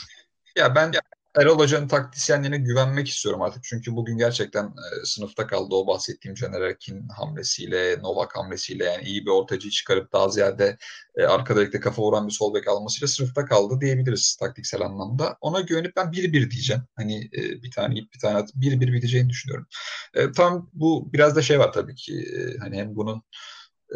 [0.57, 0.91] Ya ben
[1.37, 3.63] Erol Hoca'nın taktisyenliğine güvenmek istiyorum artık.
[3.63, 9.25] Çünkü bugün gerçekten e, sınıfta kaldı o bahsettiğim Caner Erkin hamlesiyle, Novak hamlesiyle yani iyi
[9.25, 10.77] bir ortacı çıkarıp daha ziyade
[11.15, 15.37] e, arkada ekte kafa vuran bir sol bek almasıyla sınıfta kaldı diyebiliriz taktiksel anlamda.
[15.41, 16.81] Ona güvenip ben 1-1 diyeceğim.
[16.95, 19.67] Hani e, bir tane ip bir tane at 1-1 biteceğini düşünüyorum.
[20.13, 22.13] E, tam bu biraz da şey var tabii ki.
[22.37, 23.23] E, hani hem bunun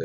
[0.00, 0.04] e,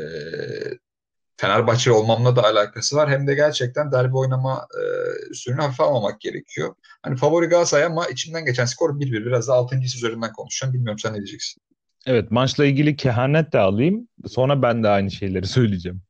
[1.36, 3.10] Fenerbahçe olmamla da alakası var.
[3.10, 4.82] Hem de gerçekten derbi oynama e,
[5.30, 6.74] üstünü hafife almamak gerekiyor.
[7.02, 9.26] Hani favori Galatasaray ama içimden geçen skor 1-1.
[9.26, 9.76] Biraz da 6.
[9.76, 10.74] üzerinden konuşacağım.
[10.74, 11.62] Bilmiyorum sen ne diyeceksin?
[12.06, 14.08] Evet maçla ilgili kehanet de alayım.
[14.26, 16.02] Sonra ben de aynı şeyleri söyleyeceğim.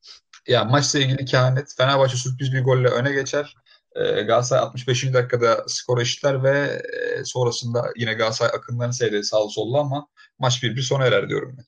[0.48, 1.74] Ya maçla ilgili kehanet.
[1.76, 3.56] Fenerbahçe sürpriz bir golle öne geçer.
[3.96, 5.12] E, Galatasaray 65.
[5.12, 6.82] dakikada skor eşitler ve
[7.18, 10.06] e, sonrasında yine Galatasaray akınlarını seyreder sağlı sollu ama
[10.38, 11.64] maç 1-1 sona erer diyorum ben.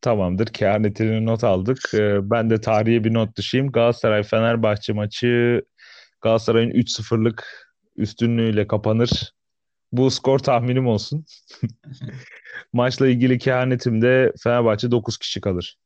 [0.00, 0.46] Tamamdır.
[0.46, 1.78] Kehanetini not aldık.
[1.94, 3.72] Ee, ben de tarihe bir not düşeyim.
[3.72, 5.62] Galatasaray-Fenerbahçe maçı
[6.20, 9.32] Galatasaray'ın 3-0'lık üstünlüğüyle kapanır.
[9.92, 11.24] Bu skor tahminim olsun.
[12.72, 15.78] Maçla ilgili kehanetim de Fenerbahçe 9 kişi kalır.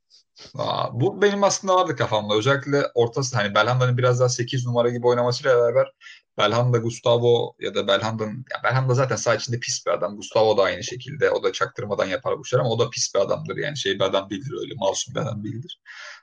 [0.59, 2.35] Aa, bu benim aslında vardı kafamda.
[2.35, 5.93] Özellikle ortası hani Belhanda'nın biraz daha 8 numara gibi oynamasıyla beraber
[6.39, 10.17] Belhanda, Gustavo ya da Belhanda'nın ya Belhanda zaten sağ içinde pis bir adam.
[10.17, 11.31] Gustavo da aynı şekilde.
[11.31, 13.57] O da çaktırmadan yapar bu işler ama o da pis bir adamdır.
[13.57, 14.75] Yani şey bir adam değildir öyle.
[14.77, 15.81] Masum bir adam değildir.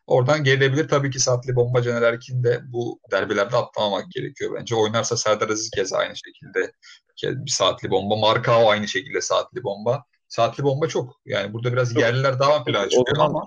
[0.07, 0.87] Oradan gelebilir.
[0.87, 4.75] Tabii ki saatli bomba Caner Erkin de bu derbilerde atlamamak gerekiyor bence.
[4.75, 6.71] Oynarsa Serdar Aziz kez aynı şekilde
[7.23, 8.15] bir saatli bomba.
[8.15, 10.03] Markao aynı şekilde saatli bomba.
[10.27, 11.19] Saatli bomba çok.
[11.25, 13.45] Yani burada biraz yerliler daha plana çıkıyor zaman, ama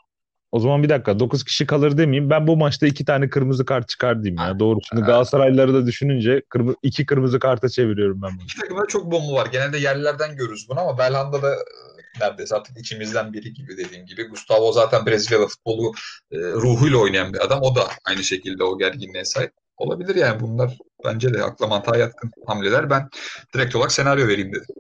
[0.53, 2.31] o zaman bir dakika 9 kişi kalır demeyeyim.
[2.31, 4.59] Ben bu maçta iki tane kırmızı kart çıkar diyeyim ya.
[4.59, 4.79] Doğru.
[4.89, 8.45] Şimdi Galatasaraylıları da düşününce kırmızı, iki kırmızı karta çeviriyorum ben bunu.
[8.45, 9.49] İki takımda çok bomba var.
[9.53, 14.29] Genelde yerlilerden görürüz bunu ama Belhanda da e, neredeyse artık içimizden biri gibi dediğim gibi.
[14.29, 15.93] Gustavo zaten Brezilyalı futbolu
[16.33, 17.63] e, ruhuyla oynayan bir adam.
[17.63, 19.53] O da aynı şekilde o gerginliğe sahip.
[19.77, 22.91] Olabilir yani bunlar bence de akla mantığa yatkın hamleler.
[22.91, 23.09] Ben
[23.55, 24.75] direkt olarak senaryo vereyim dedim.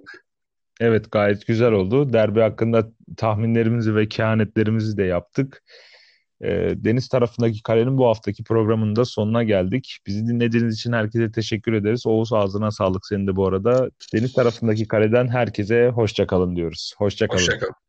[0.81, 2.12] Evet gayet güzel oldu.
[2.12, 5.62] Derbi hakkında tahminlerimizi ve kehanetlerimizi de yaptık.
[6.45, 9.99] Ee, Deniz tarafındaki kalenin bu haftaki programında sonuna geldik.
[10.07, 12.07] Bizi dinlediğiniz için herkese teşekkür ederiz.
[12.07, 13.91] Oğuz ağzına sağlık senin de bu arada.
[14.14, 16.95] Deniz tarafındaki kaleden herkese hoşça kalın diyoruz.
[16.99, 17.39] Hoşça kalın.
[17.39, 17.83] Hoşça.